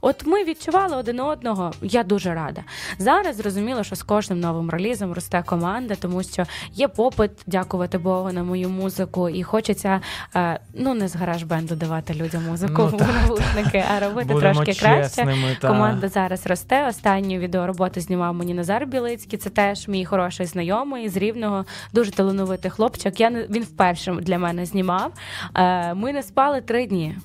От 0.00 0.26
ми 0.26 0.44
відчували 0.44 0.96
один 0.96 1.20
одного. 1.20 1.72
Я 1.82 2.02
дуже 2.02 2.34
рада. 2.34 2.62
Зараз 2.98 3.36
зрозуміло, 3.36 3.84
що 3.84 3.96
з 3.96 4.02
кожним 4.02 4.40
новим 4.40 4.70
релізом 4.70 5.12
росте 5.12 5.42
команда, 5.46 5.94
тому 5.94 6.22
що 6.22 6.44
є 6.72 6.88
попит, 6.88 7.30
дякувати 7.46 7.98
Богу, 7.98 8.32
на 8.32 8.42
мою 8.42 8.68
музику, 8.68 9.28
і 9.28 9.42
хочеться 9.42 10.00
е, 10.36 10.60
ну 10.74 10.94
не 10.94 11.08
з 11.08 11.16
гараж-бенду 11.16 11.76
давати 11.76 12.14
людям 12.14 12.44
музику 12.44 12.88
Ну, 12.92 12.98
в 12.98 13.00
навушники, 13.00 13.84
а 13.96 14.00
робити 14.00 14.32
Будемо 14.34 14.40
трошки 14.64 14.74
краще. 14.80 15.26
та. 15.60 15.68
Команда 15.68 16.08
зараз 16.08 16.46
росте. 16.46 16.88
Останню 16.88 17.38
відеороботу 17.38 18.00
знімав 18.00 18.34
мені 18.34 18.54
Назар 18.54 18.86
Білицький. 18.86 19.38
Це 19.38 19.50
теж 19.50 19.88
мій 19.88 20.04
хороший 20.04 20.46
знайомий 20.46 21.08
з 21.08 21.16
рівного, 21.16 21.64
дуже 21.92 22.10
талановитий 22.10 22.70
хлопчик. 22.70 23.20
Я 23.20 23.30
він 23.30 23.62
вперше 23.62 24.12
для 24.12 24.38
мене 24.38 24.66
знімав. 24.66 25.12
Е, 25.54 25.94
Ми 25.94 26.12
не 26.12 26.22
спали 26.22 26.60
три 26.60 26.86
дні. 26.86 27.16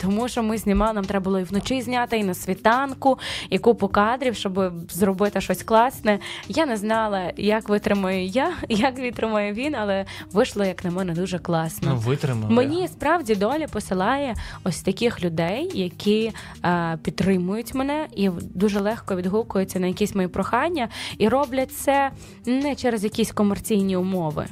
Тому 0.00 0.28
що 0.28 0.42
ми 0.42 0.58
знімали, 0.58 0.92
нам 0.92 1.04
треба 1.04 1.24
було 1.24 1.40
і 1.40 1.44
вночі 1.44 1.82
зняти, 1.82 2.18
і 2.18 2.24
на 2.24 2.34
світанку, 2.34 3.18
і 3.50 3.58
купу 3.58 3.88
кадрів, 3.88 4.34
щоб 4.34 4.72
зробити 4.90 5.40
щось 5.40 5.62
класне. 5.62 6.18
Я 6.48 6.66
не 6.66 6.76
знала, 6.76 7.32
як 7.36 7.68
витримаю 7.68 8.26
я, 8.26 8.52
як 8.68 8.98
витримає 8.98 9.52
він, 9.52 9.74
але 9.74 10.04
вийшло, 10.32 10.64
як 10.64 10.84
на 10.84 10.90
мене, 10.90 11.12
дуже 11.12 11.38
класно. 11.38 11.90
Ну, 11.90 11.96
витримали. 11.96 12.54
Мені 12.54 12.88
справді 12.88 13.34
доля 13.34 13.66
посилає 13.66 14.34
ось 14.64 14.82
таких 14.82 15.24
людей, 15.24 15.70
які 15.74 16.32
е, 16.64 16.98
підтримують 17.02 17.74
мене 17.74 18.06
і 18.16 18.30
дуже 18.54 18.80
легко 18.80 19.16
відгукуються 19.16 19.80
на 19.80 19.86
якісь 19.86 20.14
мої 20.14 20.28
прохання, 20.28 20.88
і 21.18 21.28
роблять 21.28 21.72
це 21.72 22.10
не 22.46 22.74
через 22.74 23.04
якісь 23.04 23.32
комерційні 23.32 23.96
умови. 23.96 24.46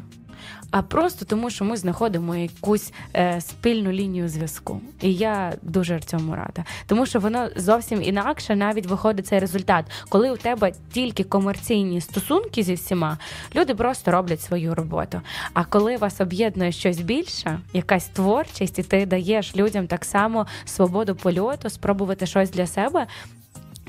А 0.70 0.82
просто 0.82 1.24
тому, 1.24 1.50
що 1.50 1.64
ми 1.64 1.76
знаходимо 1.76 2.36
якусь 2.36 2.92
е, 3.14 3.40
спільну 3.40 3.92
лінію 3.92 4.28
зв'язку, 4.28 4.80
і 5.00 5.14
я 5.14 5.52
дуже 5.62 5.96
в 5.96 6.04
цьому 6.04 6.36
рада, 6.36 6.64
тому 6.86 7.06
що 7.06 7.20
воно 7.20 7.48
зовсім 7.56 8.02
інакше 8.02 8.56
навіть 8.56 8.86
виходить 8.86 9.26
цей 9.26 9.38
результат, 9.38 9.84
коли 10.08 10.30
у 10.30 10.36
тебе 10.36 10.72
тільки 10.92 11.24
комерційні 11.24 12.00
стосунки 12.00 12.62
зі 12.62 12.74
всіма, 12.74 13.18
люди 13.54 13.74
просто 13.74 14.10
роблять 14.10 14.40
свою 14.40 14.74
роботу. 14.74 15.20
А 15.54 15.64
коли 15.64 15.96
вас 15.96 16.20
об'єднує 16.20 16.72
щось 16.72 17.00
більше, 17.00 17.60
якась 17.72 18.08
творчість, 18.08 18.78
і 18.78 18.82
ти 18.82 19.06
даєш 19.06 19.56
людям 19.56 19.86
так 19.86 20.04
само 20.04 20.46
свободу 20.64 21.14
польоту, 21.14 21.70
спробувати 21.70 22.26
щось 22.26 22.50
для 22.50 22.66
себе, 22.66 23.06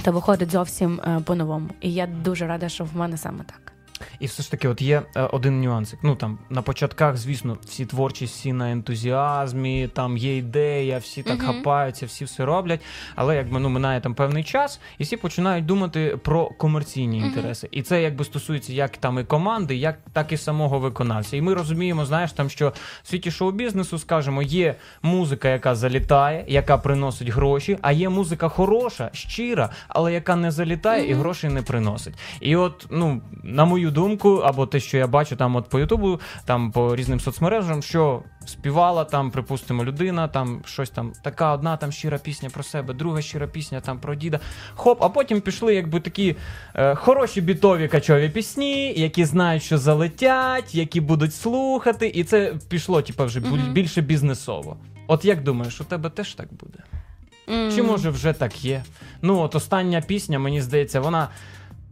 то 0.03 0.11
виходить 0.11 0.51
зовсім 0.51 0.99
е, 0.99 1.19
по-новому. 1.25 1.69
І 1.81 1.93
я 1.93 2.07
дуже 2.07 2.47
рада, 2.47 2.69
що 2.69 2.83
в 2.83 2.95
мене 2.95 3.17
саме 3.17 3.43
так. 3.43 3.76
І 4.19 4.25
все 4.25 4.43
ж 4.43 4.51
таки, 4.51 4.67
от 4.67 4.81
є 4.81 5.01
е, 5.15 5.21
один 5.21 5.61
нюансик. 5.61 5.99
Ну 6.03 6.15
там 6.15 6.37
на 6.49 6.61
початках, 6.61 7.17
звісно, 7.17 7.57
всі 7.65 7.85
творчість, 7.85 8.33
всі 8.35 8.53
на 8.53 8.71
ентузіазмі, 8.71 9.89
там 9.93 10.17
є 10.17 10.37
ідея, 10.37 10.97
всі 10.97 11.23
так 11.23 11.37
Мгм. 11.43 11.47
хапаються, 11.47 12.05
всі 12.05 12.25
все 12.25 12.45
роблять. 12.45 12.81
Але 13.15 13.35
якби 13.35 13.59
ну 13.59 13.69
минає 13.69 14.01
там 14.01 14.13
певний 14.13 14.43
час, 14.43 14.79
і 14.97 15.03
всі 15.03 15.17
починають 15.17 15.65
думати 15.65 16.17
про 16.23 16.45
комерційні 16.45 17.17
Мгм. 17.19 17.27
інтереси. 17.27 17.67
І 17.71 17.81
це 17.81 18.01
якби 18.01 18.25
стосується 18.25 18.73
як 18.73 18.97
там 18.97 19.19
і 19.19 19.23
команди, 19.23 19.75
як 19.75 19.99
так 20.13 20.31
і 20.31 20.37
самого 20.37 20.79
виконавця. 20.79 21.37
І 21.37 21.41
ми 21.41 21.53
розуміємо, 21.53 22.05
знаєш, 22.05 22.31
там 22.31 22.49
що 22.49 22.73
в 23.03 23.07
світі 23.09 23.31
шоу-бізнесу, 23.31 23.99
скажімо, 23.99 24.41
є 24.41 24.75
музика, 25.01 25.49
яка 25.49 25.75
залітає, 25.75 26.45
яка 26.47 26.77
приносить 26.77 27.29
гроші, 27.29 27.77
а 27.81 27.91
є 27.91 28.09
музика 28.09 28.49
хороша, 28.49 29.09
щира, 29.13 29.69
але 29.87 30.13
яка 30.13 30.35
не 30.35 30.51
залітає 30.51 31.07
і 31.07 31.11
Мгм. 31.11 31.19
грошей 31.19 31.49
не 31.49 31.61
приносить. 31.61 32.13
І 32.39 32.55
от, 32.55 32.87
ну, 32.89 33.21
на 33.43 33.65
мою 33.65 33.86
думку, 33.91 34.35
або 34.35 34.65
те, 34.65 34.79
що 34.79 34.97
я 34.97 35.07
бачу 35.07 35.35
там 35.35 35.55
от 35.55 35.69
по 35.69 35.79
Ютубу, 35.79 36.19
там 36.45 36.71
по 36.71 36.95
різним 36.95 37.19
соцмережам, 37.19 37.83
що 37.83 38.23
співала 38.45 39.03
там, 39.03 39.31
припустимо, 39.31 39.83
людина, 39.85 40.27
там 40.27 40.61
щось 40.65 40.89
там, 40.89 41.13
така 41.23 41.53
одна 41.53 41.77
там 41.77 41.91
щира 41.91 42.17
пісня 42.17 42.49
про 42.49 42.63
себе, 42.63 42.93
друга 42.93 43.21
щира 43.21 43.47
пісня 43.47 43.81
там 43.81 43.99
про 43.99 44.15
діда. 44.15 44.39
Хоп, 44.75 45.03
а 45.03 45.09
потім 45.09 45.41
пішли 45.41 45.75
якби 45.75 45.99
такі 45.99 46.35
е, 46.75 46.95
хороші 46.95 47.41
бітові 47.41 47.87
качові 47.87 48.29
пісні, 48.29 48.93
які 48.97 49.25
знають, 49.25 49.63
що 49.63 49.77
залетять, 49.77 50.75
які 50.75 51.01
будуть 51.01 51.33
слухати, 51.35 52.07
і 52.07 52.23
це 52.23 52.53
пішло, 52.69 53.01
типу, 53.01 53.25
вже 53.25 53.39
Мгм. 53.39 53.73
більше 53.73 54.01
бізнесово. 54.01 54.77
От 55.07 55.25
як 55.25 55.43
думаєш, 55.43 55.81
у 55.81 55.83
тебе 55.83 56.09
теж 56.09 56.33
так 56.33 56.47
буде? 56.53 56.79
Чи 57.75 57.83
може 57.83 58.09
вже 58.09 58.33
так 58.33 58.65
є? 58.65 58.83
Ну, 59.21 59.39
от 59.39 59.55
остання 59.55 60.01
пісня, 60.01 60.39
мені 60.39 60.61
здається, 60.61 60.99
вона 60.99 61.29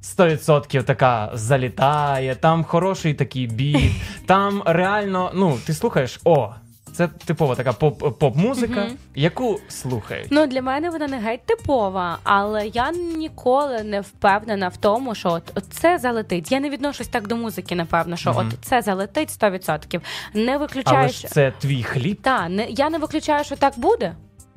100% 0.05 0.83
така 0.83 1.31
залітає, 1.33 2.35
там 2.35 2.63
хороший 2.63 3.13
такий 3.13 3.47
біт, 3.47 3.91
там 4.25 4.63
реально, 4.65 5.31
ну, 5.35 5.57
ти 5.65 5.73
слухаєш, 5.73 6.19
о, 6.23 6.49
це 6.93 7.07
типова 7.07 7.55
така 7.55 7.71
поп- 7.71 8.11
поп-музика, 8.11 8.85
Мгм. 8.85 8.97
яку 9.15 9.59
слухають. 9.67 10.27
Ну 10.31 10.47
для 10.47 10.61
мене 10.61 10.89
вона 10.89 11.07
не 11.07 11.17
геть 11.19 11.45
типова, 11.45 12.17
але 12.23 12.67
я 12.67 12.91
ніколи 12.91 13.83
не 13.83 14.01
впевнена 14.01 14.67
в 14.67 14.77
тому, 14.77 15.15
що 15.15 15.29
от, 15.29 15.43
от 15.55 15.63
це 15.69 15.97
залетить. 15.99 16.51
Я 16.51 16.59
не 16.59 16.69
відношусь 16.69 17.07
так 17.07 17.27
до 17.27 17.35
музики, 17.35 17.75
напевно, 17.75 18.15
що 18.17 18.29
Мгм. 18.33 18.47
от 18.47 18.65
це 18.65 18.81
залетить 18.81 19.29
100%. 19.29 20.01
Не 20.33 20.57
виключаю, 20.57 20.97
Але 20.99 21.09
ж 21.09 21.27
це 21.27 21.53
твій 21.59 21.83
хліб. 21.83 22.21
та 22.21 22.49
не 22.49 22.65
я 22.69 22.89
не 22.89 22.97
виключаю, 22.97 23.43
що 23.43 23.55
так 23.55 23.73
буде. 23.77 24.15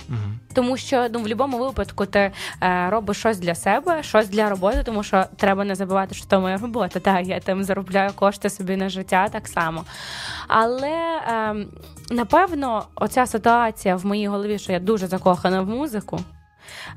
Мгм. 0.08 0.37
Тому 0.52 0.76
що 0.76 1.08
ну 1.12 1.18
в 1.18 1.22
будь-якому 1.22 1.58
випадку 1.58 2.06
ти 2.06 2.32
е, 2.62 2.90
робиш 2.90 3.16
щось 3.16 3.38
для 3.38 3.54
себе, 3.54 4.02
щось 4.02 4.28
для 4.28 4.50
роботи, 4.50 4.82
тому 4.84 5.02
що 5.02 5.24
треба 5.36 5.64
не 5.64 5.74
забувати, 5.74 6.14
що 6.14 6.26
це 6.26 6.38
моя 6.38 6.56
робота. 6.56 7.00
Так, 7.00 7.26
я 7.26 7.40
там 7.40 7.64
заробляю 7.64 8.10
кошти 8.14 8.50
собі 8.50 8.76
на 8.76 8.88
життя 8.88 9.28
так 9.28 9.48
само. 9.48 9.84
Але 10.48 11.20
е, 11.28 11.56
напевно, 12.10 12.84
оця 12.94 13.26
ситуація 13.26 13.96
в 13.96 14.06
моїй 14.06 14.28
голові, 14.28 14.58
що 14.58 14.72
я 14.72 14.80
дуже 14.80 15.06
закохана 15.06 15.62
в 15.62 15.68
музику. 15.68 16.20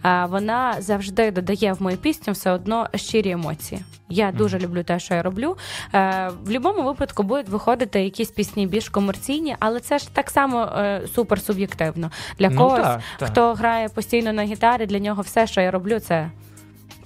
Вона 0.04 0.76
завжди 0.80 1.32
додає 1.32 1.74
в 1.74 1.82
мою 1.82 1.98
пісню 1.98 2.34
все 2.34 2.52
одно 2.52 2.88
щирі 2.96 3.32
емоції. 3.32 3.82
Я 4.10 4.32
дуже 4.32 4.60
люблю 4.60 4.84
те, 4.84 5.00
що 5.00 5.14
я 5.14 5.22
роблю. 5.24 5.58
Е, 5.94 6.30
В 6.30 6.46
будь-якому 6.46 6.84
випадку 6.84 7.24
будуть 7.24 7.50
виходити 7.50 8.04
якісь 8.04 8.32
пісні 8.32 8.68
більш 8.68 8.90
комерційні, 8.90 9.56
але 9.60 9.80
це 9.80 9.98
ж 9.98 10.14
так 10.14 10.30
само 10.30 10.64
е, 10.64 11.02
супер 11.16 11.42
суб'єктивно. 11.42 12.12
Для 12.40 12.50
Ну, 12.50 12.58
когось, 12.58 12.82
так, 12.82 13.02
так. 13.20 13.30
хто 13.30 13.54
грає 13.54 13.90
постійно 13.90 14.34
на 14.34 14.44
гітарі, 14.44 14.86
для 14.86 15.00
нього 15.00 15.22
все, 15.22 15.48
що 15.48 15.62
я 15.62 15.72
роблю, 15.72 16.00
це 16.00 16.32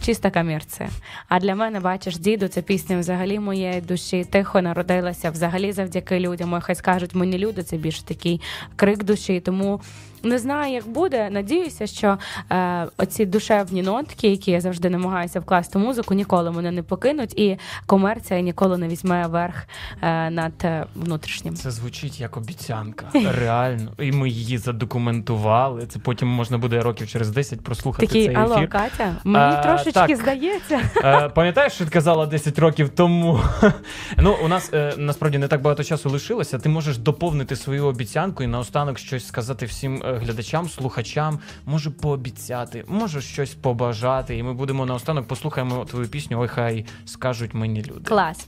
чиста 0.02 0.32
комерція. 0.32 0.90
А 1.30 1.40
для 1.40 1.56
мене, 1.56 1.80
бачиш, 1.80 2.18
діду, 2.18 2.48
це 2.48 2.62
пісня 2.62 3.00
взагалі 3.00 3.40
моєї 3.40 3.82
душі. 3.82 4.26
Тихо 4.32 4.62
народилася 4.62 5.30
взагалі 5.32 5.72
завдяки 5.72 6.20
людям. 6.20 6.60
Хай 6.62 6.76
скажуть, 6.76 7.16
ми 7.16 7.26
не 7.26 7.38
люди, 7.38 7.64
це 7.64 7.78
більш 7.78 8.02
такий 8.02 8.42
крик 8.76 9.04
душі. 9.04 9.40
Тому 9.40 9.82
не 10.26 10.40
знаю, 10.40 10.74
як 10.74 10.88
буде. 10.88 11.30
Надіюся, 11.30 11.88
що 11.88 12.18
е, 12.52 12.88
оці 12.98 13.26
душевні 13.26 13.82
нотки, 13.82 14.28
які 14.28 14.52
я 14.52 14.62
завжди 14.62 14.90
намагаюся 14.90 15.40
вкласти 15.40 15.80
в 15.80 15.82
музику, 15.82 16.14
ніколи 16.14 16.52
мене 16.52 16.72
не 16.72 16.84
покинуть, 16.84 17.40
і 17.40 17.58
комерція 17.86 18.42
ніколи 18.42 18.78
не 18.78 18.88
візьме 18.88 19.28
верх 19.28 19.68
е, 20.02 20.30
над 20.30 20.54
е, 20.64 20.86
внутрішнім. 20.96 21.56
Це 21.56 21.72
звучить 21.72 22.20
як 22.20 22.38
обіцянка. 22.38 23.06
Реально. 23.40 23.92
І 24.00 24.12
ми 24.12 24.30
її 24.30 24.58
задокументували. 24.58 25.86
Це 25.86 26.00
потім 26.00 26.28
можна 26.28 26.58
буде 26.58 26.82
років 26.82 27.08
через 27.08 27.30
10 27.30 27.62
прослухати 27.62 28.08
Такий, 28.08 28.26
цей 28.26 28.36
алло, 28.36 28.56
ефір. 28.56 28.70
Катя, 28.70 29.16
мені 29.24 29.46
А, 29.46 29.64
трошечки 29.64 29.92
Трошечки 29.92 30.16
здається. 30.16 30.82
Е, 30.98 31.30
Пам'ятаєш, 31.30 31.74
що 31.74 31.86
ти 31.86 31.92
казала 31.92 32.26
10 32.26 32.60
років 32.60 32.90
тому? 32.90 33.40
ну, 34.18 34.36
у 34.46 34.48
нас 34.48 34.70
е, 34.74 34.94
насправді 34.98 35.38
не 35.38 35.48
так 35.48 35.62
багато 35.62 35.84
часу 35.84 36.10
лишилося. 36.10 36.60
Ти 36.60 36.70
можеш 36.70 36.98
доповнити 36.98 37.56
свою 37.56 37.86
обіцянку 37.86 38.44
і 38.44 38.48
наостанок 38.48 39.00
щось 39.00 39.28
сказати 39.28 39.66
всім 39.66 40.04
е, 40.06 40.15
глядачам, 40.18 40.70
слухачам. 40.70 41.40
Може 41.66 41.92
пообіцяти, 41.92 42.84
може 42.88 43.22
щось 43.22 43.56
побажати. 43.56 44.38
І 44.38 44.44
ми 44.44 44.54
будемо 44.54 44.86
наостанок 44.86 45.28
послухаємо 45.28 45.86
твою 45.86 46.08
пісню. 46.08 46.40
Ой, 46.40 46.48
хай 46.48 46.86
скажуть 47.06 47.54
мені 47.54 47.84
люди. 47.84 48.04
Клас. 48.04 48.48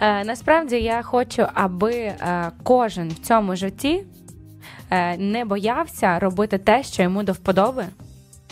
Е, 0.00 0.24
насправді 0.24 0.76
я 0.76 1.02
хочу, 1.02 1.46
аби 1.54 1.94
е, 1.94 2.50
кожен 2.62 3.08
в 3.08 3.18
цьому 3.18 3.56
житті 3.56 4.04
е, 4.90 5.16
не 5.16 5.44
боявся 5.44 6.18
робити 6.18 6.58
те, 6.58 6.82
що 6.82 7.02
йому 7.02 7.22
до 7.22 7.32
вподоби. 7.32 7.84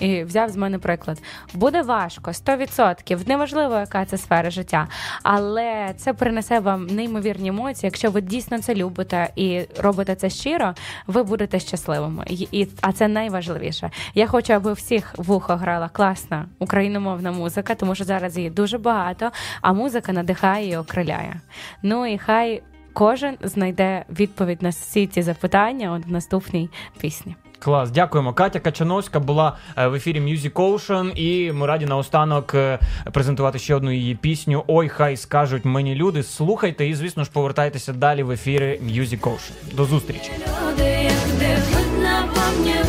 І 0.00 0.24
взяв 0.24 0.48
з 0.48 0.56
мене 0.56 0.78
приклад. 0.78 1.22
Буде 1.54 1.82
важко, 1.82 2.30
100%, 2.30 3.28
неважливо, 3.28 3.74
яка 3.74 4.04
це 4.04 4.18
сфера 4.18 4.50
життя, 4.50 4.88
але 5.22 5.94
це 5.96 6.12
принесе 6.12 6.60
вам 6.60 6.86
неймовірні 6.86 7.48
емоції. 7.48 7.88
Якщо 7.88 8.10
ви 8.10 8.20
дійсно 8.20 8.58
це 8.58 8.74
любите 8.74 9.30
і 9.36 9.62
робите 9.78 10.14
це 10.14 10.30
щиро, 10.30 10.74
ви 11.06 11.22
будете 11.22 11.60
щасливими. 11.60 12.24
І, 12.28 12.68
а 12.80 12.92
це 12.92 13.08
найважливіше. 13.08 13.90
Я 14.14 14.26
хочу, 14.26 14.52
аби 14.52 14.72
всіх 14.72 15.14
вухо 15.16 15.56
грала 15.56 15.88
класна 15.88 16.46
україномовна 16.58 17.32
музика, 17.32 17.74
тому 17.74 17.94
що 17.94 18.04
зараз 18.04 18.36
її 18.36 18.50
дуже 18.50 18.78
багато, 18.78 19.30
а 19.60 19.72
музика 19.72 20.12
надихає 20.12 20.68
і 20.68 20.76
окриляє. 20.76 21.40
Ну 21.82 22.06
і 22.06 22.18
хай 22.18 22.62
кожен 22.92 23.36
знайде 23.42 24.04
відповідь 24.10 24.62
на 24.62 24.68
всі 24.68 25.06
ці 25.06 25.22
запитання 25.22 25.92
от 25.92 26.06
в 26.06 26.10
наступній 26.10 26.70
пісні. 27.00 27.36
Клас, 27.58 27.90
дякуємо. 27.90 28.32
Катя 28.32 28.60
Качановська 28.60 29.20
була 29.20 29.56
е, 29.76 29.86
в 29.86 29.94
ефірі 29.94 30.20
Music 30.20 30.52
Ocean, 30.52 31.12
і 31.14 31.52
ми 31.52 31.66
раді 31.66 31.86
наостанок 31.86 32.54
е, 32.54 32.78
презентувати 33.12 33.58
ще 33.58 33.74
одну 33.74 33.90
її 33.90 34.14
пісню. 34.14 34.64
Ой, 34.66 34.88
хай 34.88 35.16
скажуть 35.16 35.64
мені 35.64 35.94
люди. 35.94 36.22
Слухайте 36.22 36.86
і, 36.86 36.94
звісно 36.94 37.24
ж, 37.24 37.30
повертайтеся 37.32 37.92
далі 37.92 38.22
в 38.22 38.30
ефірі 38.30 38.80
Music 38.84 39.20
Ocean. 39.20 39.74
До 39.74 39.84
зустрічі. 39.84 40.30
Люди, 40.68 40.84
як 40.84 41.38
де 41.38 41.56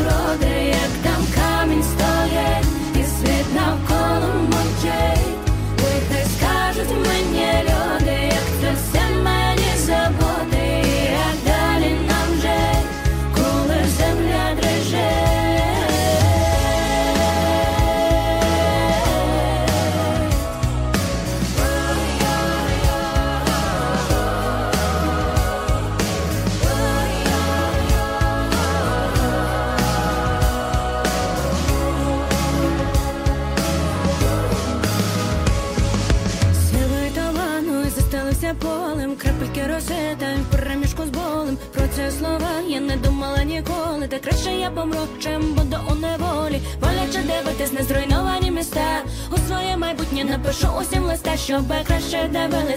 груди, 0.08 0.66
як 0.68 0.92
там 1.04 1.26
камінь 1.36 1.84
стоять, 1.84 2.66
і 2.96 3.04
світ 3.04 3.56
навколо 3.56 4.07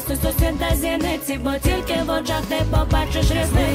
дивились 0.09 0.24
у 0.24 0.26
сусіда 0.26 0.76
зіниці, 0.76 1.40
бо 1.44 1.51
тільки 1.53 1.94
в 2.07 2.11
очах 2.11 2.42
ти 2.48 2.57
побачиш 2.70 3.30
різницю. 3.30 3.70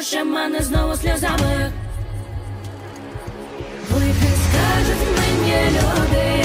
Миватись 0.00 0.24
мене 0.24 0.62
знову 0.62 0.96
сльозами. 0.96 1.72
Вихи 3.90 4.32
скажуть 4.48 5.06
мені 5.16 5.70
люди, 5.70 6.44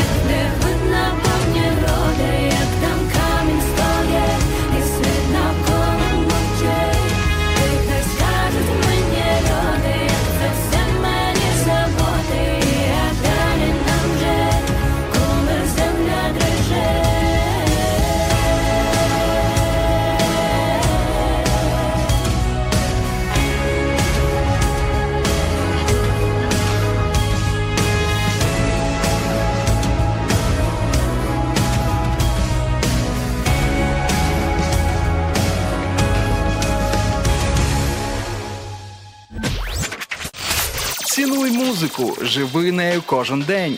музику, 41.99 42.25
живи 42.25 42.71
нею 42.71 43.03
кожен 43.05 43.41
день. 43.41 43.77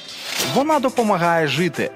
Вона 0.55 0.79
допомагає 0.79 1.47
жити. 1.47 1.91